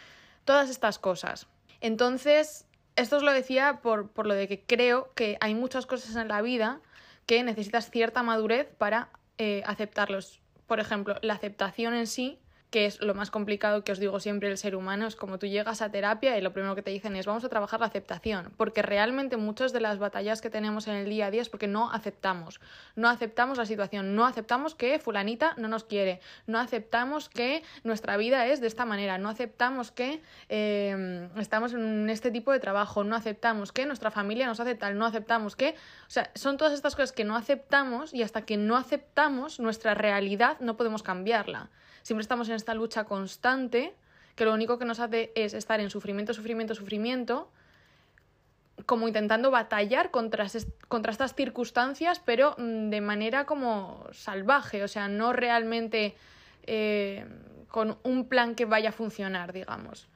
todas 0.46 0.70
estas 0.70 0.98
cosas. 0.98 1.46
Entonces, 1.82 2.64
esto 2.96 3.18
os 3.18 3.22
lo 3.22 3.32
decía 3.32 3.80
por, 3.82 4.10
por 4.12 4.26
lo 4.26 4.32
de 4.32 4.48
que 4.48 4.62
creo 4.62 5.12
que 5.14 5.36
hay 5.42 5.54
muchas 5.54 5.84
cosas 5.84 6.16
en 6.16 6.28
la 6.28 6.40
vida 6.40 6.80
que 7.26 7.42
necesitas 7.42 7.90
cierta 7.90 8.22
madurez 8.22 8.68
para 8.76 9.10
eh, 9.38 9.62
aceptarlos. 9.66 10.40
Por 10.66 10.80
ejemplo, 10.80 11.16
la 11.22 11.34
aceptación 11.34 11.94
en 11.94 12.06
sí 12.06 12.40
que 12.70 12.86
es 12.86 13.00
lo 13.00 13.14
más 13.14 13.30
complicado 13.30 13.84
que 13.84 13.92
os 13.92 13.98
digo 13.98 14.20
siempre 14.20 14.48
el 14.48 14.56
ser 14.56 14.76
humano, 14.76 15.06
es 15.06 15.16
como 15.16 15.38
tú 15.38 15.46
llegas 15.46 15.82
a 15.82 15.90
terapia 15.90 16.38
y 16.38 16.40
lo 16.40 16.52
primero 16.52 16.74
que 16.74 16.82
te 16.82 16.90
dicen 16.90 17.16
es 17.16 17.26
vamos 17.26 17.44
a 17.44 17.48
trabajar 17.48 17.80
la 17.80 17.86
aceptación, 17.86 18.52
porque 18.56 18.82
realmente 18.82 19.36
muchas 19.36 19.72
de 19.72 19.80
las 19.80 19.98
batallas 19.98 20.40
que 20.40 20.50
tenemos 20.50 20.86
en 20.86 20.94
el 20.94 21.08
día 21.08 21.26
a 21.26 21.30
día 21.30 21.42
es 21.42 21.48
porque 21.48 21.66
no 21.66 21.90
aceptamos, 21.90 22.60
no 22.94 23.08
aceptamos 23.08 23.58
la 23.58 23.66
situación, 23.66 24.14
no 24.14 24.24
aceptamos 24.24 24.74
que 24.74 24.98
fulanita 24.98 25.54
no 25.56 25.68
nos 25.68 25.84
quiere, 25.84 26.20
no 26.46 26.58
aceptamos 26.58 27.28
que 27.28 27.62
nuestra 27.84 28.16
vida 28.16 28.46
es 28.46 28.60
de 28.60 28.66
esta 28.66 28.84
manera, 28.84 29.18
no 29.18 29.28
aceptamos 29.28 29.90
que 29.90 30.22
eh, 30.48 31.28
estamos 31.36 31.72
en 31.72 32.08
este 32.08 32.30
tipo 32.30 32.52
de 32.52 32.60
trabajo, 32.60 33.04
no 33.04 33.16
aceptamos 33.16 33.72
que 33.72 33.86
nuestra 33.86 34.10
familia 34.10 34.46
nos 34.46 34.60
hace 34.60 34.74
tal, 34.74 34.96
no 34.96 35.06
aceptamos 35.06 35.56
que, 35.56 35.70
o 36.06 36.10
sea, 36.10 36.30
son 36.34 36.56
todas 36.56 36.72
estas 36.72 36.94
cosas 36.94 37.12
que 37.12 37.24
no 37.24 37.36
aceptamos 37.36 38.14
y 38.14 38.22
hasta 38.22 38.42
que 38.42 38.56
no 38.56 38.76
aceptamos 38.76 39.60
nuestra 39.60 39.94
realidad 39.94 40.56
no 40.60 40.76
podemos 40.76 41.02
cambiarla. 41.02 41.70
Siempre 42.02 42.22
estamos 42.22 42.48
en 42.48 42.54
esta 42.54 42.74
lucha 42.74 43.04
constante 43.04 43.94
que 44.34 44.44
lo 44.44 44.54
único 44.54 44.78
que 44.78 44.84
nos 44.84 45.00
hace 45.00 45.32
es 45.34 45.54
estar 45.54 45.80
en 45.80 45.90
sufrimiento, 45.90 46.32
sufrimiento, 46.32 46.74
sufrimiento, 46.74 47.50
como 48.86 49.06
intentando 49.06 49.50
batallar 49.50 50.10
contra, 50.10 50.46
contra 50.88 51.12
estas 51.12 51.34
circunstancias, 51.34 52.20
pero 52.24 52.54
mm, 52.56 52.90
de 52.90 53.00
manera 53.00 53.44
como 53.44 54.06
salvaje, 54.12 54.82
o 54.82 54.88
sea, 54.88 55.08
no 55.08 55.32
realmente 55.32 56.14
eh, 56.64 57.26
con 57.68 57.98
un 58.02 58.28
plan 58.28 58.54
que 58.54 58.64
vaya 58.64 58.90
a 58.90 58.92
funcionar, 58.92 59.52
digamos. 59.52 60.08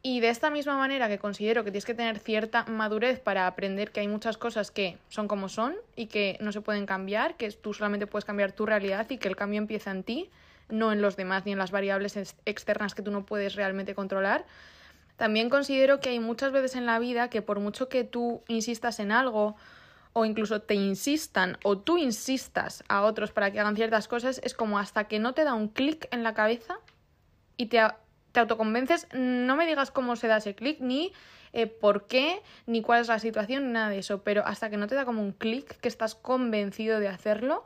Y 0.00 0.20
de 0.20 0.28
esta 0.28 0.48
misma 0.50 0.78
manera 0.78 1.08
que 1.08 1.18
considero 1.18 1.64
que 1.64 1.70
tienes 1.70 1.84
que 1.84 1.94
tener 1.94 2.18
cierta 2.20 2.64
madurez 2.64 3.18
para 3.18 3.46
aprender 3.48 3.90
que 3.90 4.00
hay 4.00 4.08
muchas 4.08 4.38
cosas 4.38 4.70
que 4.70 4.96
son 5.08 5.26
como 5.26 5.48
son 5.48 5.74
y 5.96 6.06
que 6.06 6.38
no 6.40 6.52
se 6.52 6.60
pueden 6.60 6.86
cambiar, 6.86 7.36
que 7.36 7.50
tú 7.50 7.74
solamente 7.74 8.06
puedes 8.06 8.24
cambiar 8.24 8.52
tu 8.52 8.64
realidad 8.64 9.10
y 9.10 9.18
que 9.18 9.28
el 9.28 9.34
cambio 9.34 9.58
empieza 9.58 9.90
en 9.90 10.04
ti, 10.04 10.30
no 10.68 10.92
en 10.92 11.02
los 11.02 11.16
demás 11.16 11.44
ni 11.44 11.52
en 11.52 11.58
las 11.58 11.70
variables 11.70 12.16
externas 12.44 12.94
que 12.94 13.02
tú 13.02 13.10
no 13.10 13.24
puedes 13.24 13.54
realmente 13.54 13.94
controlar. 13.94 14.44
También 15.16 15.50
considero 15.50 16.00
que 16.00 16.10
hay 16.10 16.20
muchas 16.20 16.52
veces 16.52 16.76
en 16.76 16.86
la 16.86 16.98
vida 16.98 17.28
que 17.28 17.42
por 17.42 17.58
mucho 17.58 17.88
que 17.88 18.04
tú 18.04 18.42
insistas 18.46 19.00
en 19.00 19.10
algo 19.10 19.56
o 20.12 20.24
incluso 20.24 20.62
te 20.62 20.74
insistan 20.74 21.58
o 21.64 21.78
tú 21.78 21.98
insistas 21.98 22.84
a 22.88 23.02
otros 23.02 23.32
para 23.32 23.50
que 23.50 23.60
hagan 23.60 23.76
ciertas 23.76 24.08
cosas, 24.08 24.40
es 24.44 24.54
como 24.54 24.78
hasta 24.78 25.04
que 25.04 25.18
no 25.18 25.34
te 25.34 25.44
da 25.44 25.54
un 25.54 25.68
clic 25.68 26.08
en 26.12 26.22
la 26.22 26.34
cabeza 26.34 26.78
y 27.56 27.66
te, 27.66 27.80
te 28.32 28.40
autoconvences, 28.40 29.08
no 29.12 29.56
me 29.56 29.66
digas 29.66 29.90
cómo 29.90 30.16
se 30.16 30.28
da 30.28 30.38
ese 30.38 30.54
clic, 30.54 30.80
ni 30.80 31.12
eh, 31.52 31.66
por 31.66 32.06
qué, 32.06 32.42
ni 32.66 32.82
cuál 32.82 33.00
es 33.00 33.08
la 33.08 33.18
situación, 33.18 33.72
nada 33.72 33.90
de 33.90 33.98
eso, 33.98 34.22
pero 34.22 34.46
hasta 34.46 34.70
que 34.70 34.76
no 34.76 34.86
te 34.86 34.94
da 34.94 35.04
como 35.04 35.22
un 35.22 35.32
clic 35.32 35.78
que 35.80 35.88
estás 35.88 36.14
convencido 36.14 37.00
de 37.00 37.08
hacerlo, 37.08 37.64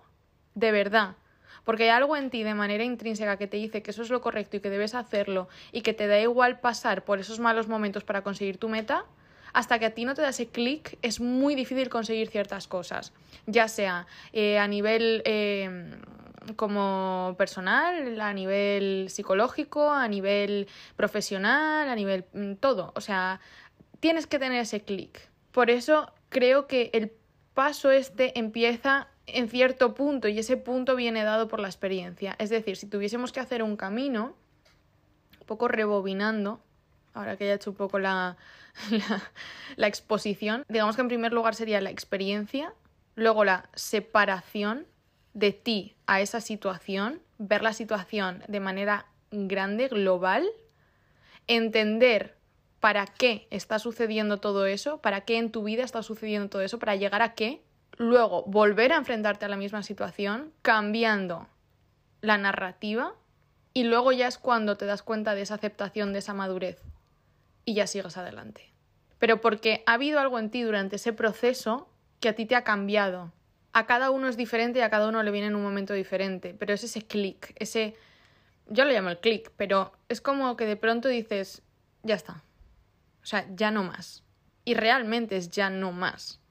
de 0.54 0.72
verdad, 0.72 1.16
porque 1.64 1.84
hay 1.84 1.90
algo 1.90 2.16
en 2.16 2.30
ti 2.30 2.42
de 2.42 2.54
manera 2.54 2.84
intrínseca 2.84 3.36
que 3.36 3.46
te 3.46 3.56
dice 3.56 3.82
que 3.82 3.90
eso 3.90 4.02
es 4.02 4.10
lo 4.10 4.20
correcto 4.20 4.56
y 4.56 4.60
que 4.60 4.70
debes 4.70 4.94
hacerlo 4.94 5.48
y 5.72 5.82
que 5.82 5.94
te 5.94 6.06
da 6.06 6.20
igual 6.20 6.60
pasar 6.60 7.04
por 7.04 7.18
esos 7.18 7.38
malos 7.38 7.68
momentos 7.68 8.04
para 8.04 8.22
conseguir 8.22 8.58
tu 8.58 8.68
meta, 8.68 9.04
hasta 9.52 9.78
que 9.78 9.86
a 9.86 9.90
ti 9.90 10.04
no 10.04 10.14
te 10.14 10.22
da 10.22 10.30
ese 10.30 10.48
clic 10.48 10.98
es 11.02 11.20
muy 11.20 11.54
difícil 11.54 11.88
conseguir 11.88 12.28
ciertas 12.28 12.66
cosas, 12.66 13.12
ya 13.46 13.68
sea 13.68 14.06
eh, 14.32 14.58
a 14.58 14.66
nivel 14.66 15.22
eh, 15.24 15.94
como 16.56 17.34
personal, 17.38 18.20
a 18.20 18.32
nivel 18.32 19.06
psicológico, 19.08 19.90
a 19.90 20.08
nivel 20.08 20.68
profesional, 20.96 21.88
a 21.88 21.94
nivel 21.94 22.24
mm, 22.32 22.54
todo, 22.54 22.92
o 22.94 23.00
sea, 23.00 23.40
tienes 24.00 24.26
que 24.26 24.38
tener 24.38 24.60
ese 24.60 24.80
clic. 24.82 25.28
Por 25.52 25.70
eso 25.70 26.12
creo 26.28 26.66
que 26.66 26.90
el 26.94 27.12
paso 27.54 27.90
este 27.90 28.38
empieza 28.38 29.08
en 29.26 29.48
cierto 29.48 29.94
punto 29.94 30.28
y 30.28 30.38
ese 30.38 30.56
punto 30.56 30.96
viene 30.96 31.24
dado 31.24 31.48
por 31.48 31.60
la 31.60 31.68
experiencia. 31.68 32.34
Es 32.38 32.50
decir, 32.50 32.76
si 32.76 32.86
tuviésemos 32.86 33.32
que 33.32 33.40
hacer 33.40 33.62
un 33.62 33.76
camino, 33.76 34.34
un 35.40 35.46
poco 35.46 35.68
rebobinando, 35.68 36.60
ahora 37.14 37.36
que 37.36 37.46
ya 37.46 37.52
he 37.52 37.56
hecho 37.56 37.70
un 37.70 37.76
poco 37.76 37.98
la, 37.98 38.36
la, 39.76 39.86
exposición, 39.86 40.64
digamos 40.68 40.96
que 40.96 41.02
en 41.02 41.08
primer 41.08 41.32
lugar 41.32 41.54
sería 41.54 41.80
la 41.80 41.90
experiencia, 41.90 42.72
luego 43.14 43.44
la 43.44 43.68
separación 43.74 44.86
de 45.34 45.52
ti 45.52 45.94
a 46.06 46.20
esa 46.20 46.40
situación, 46.40 47.20
ver 47.38 47.62
la 47.62 47.72
situación 47.72 48.42
de 48.48 48.60
manera 48.60 49.06
grande, 49.30 49.88
global, 49.88 50.46
entender 51.46 52.36
para 52.80 53.06
qué 53.06 53.46
está 53.50 53.78
sucediendo 53.78 54.38
todo 54.38 54.66
eso, 54.66 54.98
para 54.98 55.22
qué 55.22 55.38
en 55.38 55.52
tu 55.52 55.62
vida 55.62 55.84
está 55.84 56.02
sucediendo 56.02 56.48
todo 56.48 56.62
eso, 56.62 56.78
para 56.78 56.96
llegar 56.96 57.22
a 57.22 57.34
qué, 57.34 57.62
luego 57.98 58.44
volver 58.44 58.92
a 58.92 58.96
enfrentarte 58.96 59.44
a 59.44 59.48
la 59.48 59.56
misma 59.56 59.82
situación, 59.82 60.52
cambiando 60.62 61.48
la 62.20 62.38
narrativa, 62.38 63.14
y 63.74 63.84
luego 63.84 64.12
ya 64.12 64.28
es 64.28 64.38
cuando 64.38 64.76
te 64.76 64.86
das 64.86 65.02
cuenta 65.02 65.34
de 65.34 65.42
esa 65.42 65.54
aceptación, 65.54 66.12
de 66.12 66.18
esa 66.20 66.34
madurez, 66.34 66.80
y 67.64 67.74
ya 67.74 67.86
sigues 67.86 68.16
adelante. 68.16 68.70
Pero 69.18 69.40
porque 69.40 69.82
ha 69.86 69.94
habido 69.94 70.20
algo 70.20 70.38
en 70.38 70.50
ti 70.50 70.62
durante 70.62 70.96
ese 70.96 71.12
proceso 71.12 71.88
que 72.20 72.28
a 72.28 72.34
ti 72.34 72.44
te 72.46 72.56
ha 72.56 72.64
cambiado. 72.64 73.32
A 73.72 73.86
cada 73.86 74.10
uno 74.10 74.28
es 74.28 74.36
diferente 74.36 74.80
y 74.80 74.82
a 74.82 74.90
cada 74.90 75.08
uno 75.08 75.22
le 75.22 75.30
viene 75.30 75.46
en 75.46 75.56
un 75.56 75.62
momento 75.62 75.94
diferente, 75.94 76.54
pero 76.58 76.74
es 76.74 76.84
ese 76.84 77.02
clic, 77.02 77.54
ese... 77.58 77.96
Yo 78.68 78.84
lo 78.84 78.92
llamo 78.92 79.10
el 79.10 79.18
clic, 79.18 79.50
pero 79.56 79.92
es 80.08 80.20
como 80.20 80.56
que 80.56 80.66
de 80.66 80.76
pronto 80.76 81.08
dices, 81.08 81.62
ya 82.02 82.14
está. 82.14 82.42
O 83.22 83.26
sea, 83.26 83.46
ya 83.54 83.70
no 83.70 83.82
más. 83.82 84.22
Y 84.64 84.74
realmente 84.74 85.36
es 85.36 85.50
ya 85.50 85.68
no 85.68 85.92
más 85.92 86.41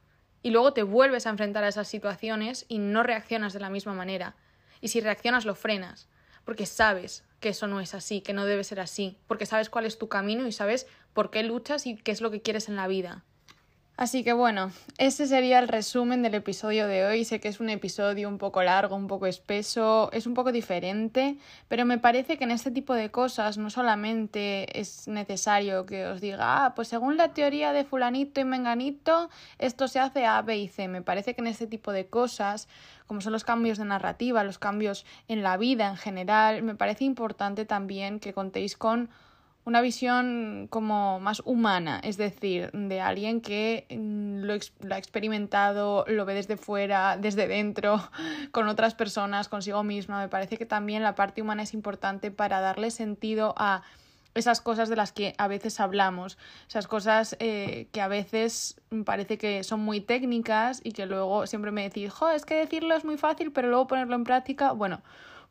y 0.43 0.49
luego 0.49 0.73
te 0.73 0.83
vuelves 0.83 1.27
a 1.27 1.29
enfrentar 1.29 1.63
a 1.63 1.67
esas 1.67 1.87
situaciones 1.87 2.65
y 2.67 2.79
no 2.79 3.03
reaccionas 3.03 3.53
de 3.53 3.59
la 3.59 3.69
misma 3.69 3.93
manera. 3.93 4.35
Y 4.81 4.87
si 4.87 4.99
reaccionas 5.01 5.45
lo 5.45 5.55
frenas, 5.55 6.07
porque 6.45 6.65
sabes 6.65 7.23
que 7.39 7.49
eso 7.49 7.67
no 7.67 7.79
es 7.79 7.93
así, 7.93 8.21
que 8.21 8.33
no 8.33 8.45
debe 8.45 8.63
ser 8.63 8.79
así, 8.79 9.17
porque 9.27 9.45
sabes 9.45 9.69
cuál 9.69 9.85
es 9.85 9.97
tu 9.97 10.09
camino 10.09 10.47
y 10.47 10.51
sabes 10.51 10.87
por 11.13 11.29
qué 11.29 11.43
luchas 11.43 11.85
y 11.85 11.95
qué 11.95 12.11
es 12.11 12.21
lo 12.21 12.31
que 12.31 12.41
quieres 12.41 12.69
en 12.69 12.75
la 12.75 12.87
vida. 12.87 13.23
Así 14.01 14.23
que 14.23 14.33
bueno, 14.33 14.71
ese 14.97 15.27
sería 15.27 15.59
el 15.59 15.67
resumen 15.67 16.23
del 16.23 16.33
episodio 16.33 16.87
de 16.87 17.05
hoy. 17.05 17.23
Sé 17.23 17.39
que 17.39 17.49
es 17.49 17.59
un 17.59 17.69
episodio 17.69 18.29
un 18.29 18.39
poco 18.39 18.63
largo, 18.63 18.95
un 18.95 19.05
poco 19.05 19.27
espeso, 19.27 20.09
es 20.11 20.25
un 20.25 20.33
poco 20.33 20.51
diferente, 20.51 21.37
pero 21.67 21.85
me 21.85 21.99
parece 21.99 22.39
que 22.39 22.45
en 22.45 22.49
este 22.49 22.71
tipo 22.71 22.95
de 22.95 23.11
cosas 23.11 23.59
no 23.59 23.69
solamente 23.69 24.79
es 24.79 25.07
necesario 25.07 25.85
que 25.85 26.07
os 26.07 26.19
diga, 26.19 26.65
ah, 26.65 26.73
pues 26.73 26.87
según 26.87 27.15
la 27.15 27.35
teoría 27.35 27.73
de 27.73 27.85
fulanito 27.85 28.41
y 28.41 28.43
menganito, 28.43 29.29
esto 29.59 29.87
se 29.87 29.99
hace 29.99 30.25
A, 30.25 30.41
B 30.41 30.57
y 30.57 30.67
C. 30.67 30.87
Me 30.87 31.03
parece 31.03 31.35
que 31.35 31.41
en 31.41 31.47
este 31.47 31.67
tipo 31.67 31.91
de 31.91 32.07
cosas, 32.07 32.67
como 33.05 33.21
son 33.21 33.33
los 33.33 33.43
cambios 33.43 33.77
de 33.77 33.85
narrativa, 33.85 34.43
los 34.43 34.57
cambios 34.57 35.05
en 35.27 35.43
la 35.43 35.57
vida 35.57 35.87
en 35.87 35.97
general, 35.97 36.63
me 36.63 36.73
parece 36.73 37.03
importante 37.03 37.65
también 37.65 38.19
que 38.19 38.33
contéis 38.33 38.75
con 38.75 39.11
una 39.63 39.81
visión 39.81 40.67
como 40.69 41.19
más 41.19 41.41
humana, 41.45 41.99
es 42.03 42.17
decir, 42.17 42.71
de 42.73 43.01
alguien 43.01 43.41
que 43.41 43.85
mm, 43.89 44.43
lo, 44.43 44.53
ha 44.53 44.97
experimentado, 44.97 46.03
lo 46.07 46.25
ve 46.25 46.33
desde 46.33 46.57
fuera, 46.57 47.17
desde 47.17 47.47
dentro, 47.47 48.01
con 48.51 48.67
otras 48.67 48.95
personas, 48.95 49.49
consigo 49.49 49.83
misma. 49.83 50.21
Me 50.21 50.29
parece 50.29 50.57
que 50.57 50.65
también 50.65 51.03
la 51.03 51.15
parte 51.15 51.41
humana 51.41 51.63
es 51.63 51.73
importante 51.73 52.31
para 52.31 52.59
darle 52.59 52.89
sentido 52.91 53.53
a 53.57 53.83
esas 54.33 54.61
cosas 54.61 54.89
de 54.89 54.95
las 54.95 55.11
que 55.11 55.35
a 55.37 55.47
veces 55.47 55.79
hablamos, 55.79 56.37
esas 56.67 56.87
cosas 56.87 57.35
eh, 57.39 57.87
que 57.91 58.01
a 58.01 58.07
veces 58.07 58.79
parece 59.05 59.37
que 59.37 59.63
son 59.63 59.81
muy 59.81 59.99
técnicas 59.99 60.79
y 60.83 60.93
que 60.93 61.05
luego 61.05 61.45
siempre 61.47 61.71
me 61.71 61.83
decís, 61.83 62.11
jo, 62.11 62.29
es 62.29 62.45
que 62.45 62.55
decirlo 62.55 62.95
es 62.95 63.03
muy 63.03 63.17
fácil, 63.17 63.51
pero 63.51 63.67
luego 63.67 63.87
ponerlo 63.87 64.15
en 64.15 64.23
práctica, 64.23 64.71
bueno, 64.71 65.01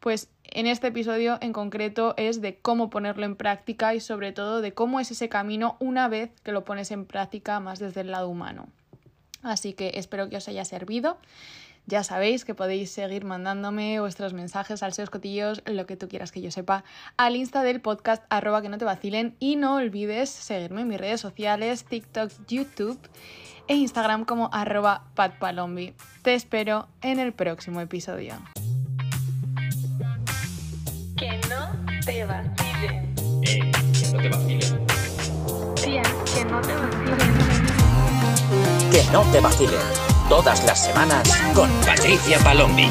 pues 0.00 0.28
en 0.44 0.66
este 0.66 0.88
episodio 0.88 1.38
en 1.40 1.52
concreto 1.52 2.14
es 2.16 2.40
de 2.40 2.58
cómo 2.58 2.90
ponerlo 2.90 3.24
en 3.24 3.36
práctica 3.36 3.94
y 3.94 4.00
sobre 4.00 4.32
todo 4.32 4.60
de 4.60 4.72
cómo 4.72 4.98
es 4.98 5.10
ese 5.10 5.28
camino 5.28 5.76
una 5.78 6.08
vez 6.08 6.30
que 6.42 6.52
lo 6.52 6.64
pones 6.64 6.90
en 6.90 7.06
práctica 7.06 7.60
más 7.60 7.78
desde 7.78 8.00
el 8.00 8.10
lado 8.10 8.28
humano. 8.28 8.68
Así 9.42 9.72
que 9.72 9.92
espero 9.94 10.28
que 10.28 10.36
os 10.36 10.48
haya 10.48 10.64
servido. 10.64 11.18
Ya 11.86 12.04
sabéis 12.04 12.44
que 12.44 12.54
podéis 12.54 12.90
seguir 12.90 13.24
mandándome 13.24 14.00
vuestros 14.00 14.32
mensajes 14.32 14.82
al 14.82 14.92
Cotillos, 15.10 15.62
lo 15.66 15.86
que 15.86 15.96
tú 15.96 16.08
quieras 16.08 16.30
que 16.30 16.42
yo 16.42 16.50
sepa, 16.50 16.84
al 17.16 17.36
insta 17.36 17.62
del 17.62 17.80
podcast 17.80 18.22
arroba 18.28 18.62
que 18.62 18.68
no 18.68 18.78
te 18.78 18.84
vacilen 18.84 19.34
y 19.40 19.56
no 19.56 19.76
olvides 19.76 20.30
seguirme 20.30 20.82
en 20.82 20.88
mis 20.88 21.00
redes 21.00 21.20
sociales, 21.20 21.84
TikTok, 21.84 22.30
YouTube 22.46 23.00
e 23.66 23.74
Instagram 23.76 24.24
como 24.24 24.50
arroba 24.52 25.04
patpalombi. 25.14 25.94
Te 26.22 26.34
espero 26.34 26.88
en 27.02 27.18
el 27.18 27.32
próximo 27.32 27.80
episodio. 27.80 28.34
Te 34.20 34.28
vacilen. 34.28 34.87
Tía, 35.76 36.02
que 36.35 36.44
no 36.44 36.61
te 36.61 36.74
vacilen. 36.74 37.18
Que 38.90 39.04
no 39.12 39.22
te 39.33 39.40
vacilen. 39.40 39.80
Todas 40.28 40.64
las 40.64 40.85
semanas 40.85 41.28
con 41.54 41.70
Patricia 41.87 42.38
Palombi. 42.40 42.88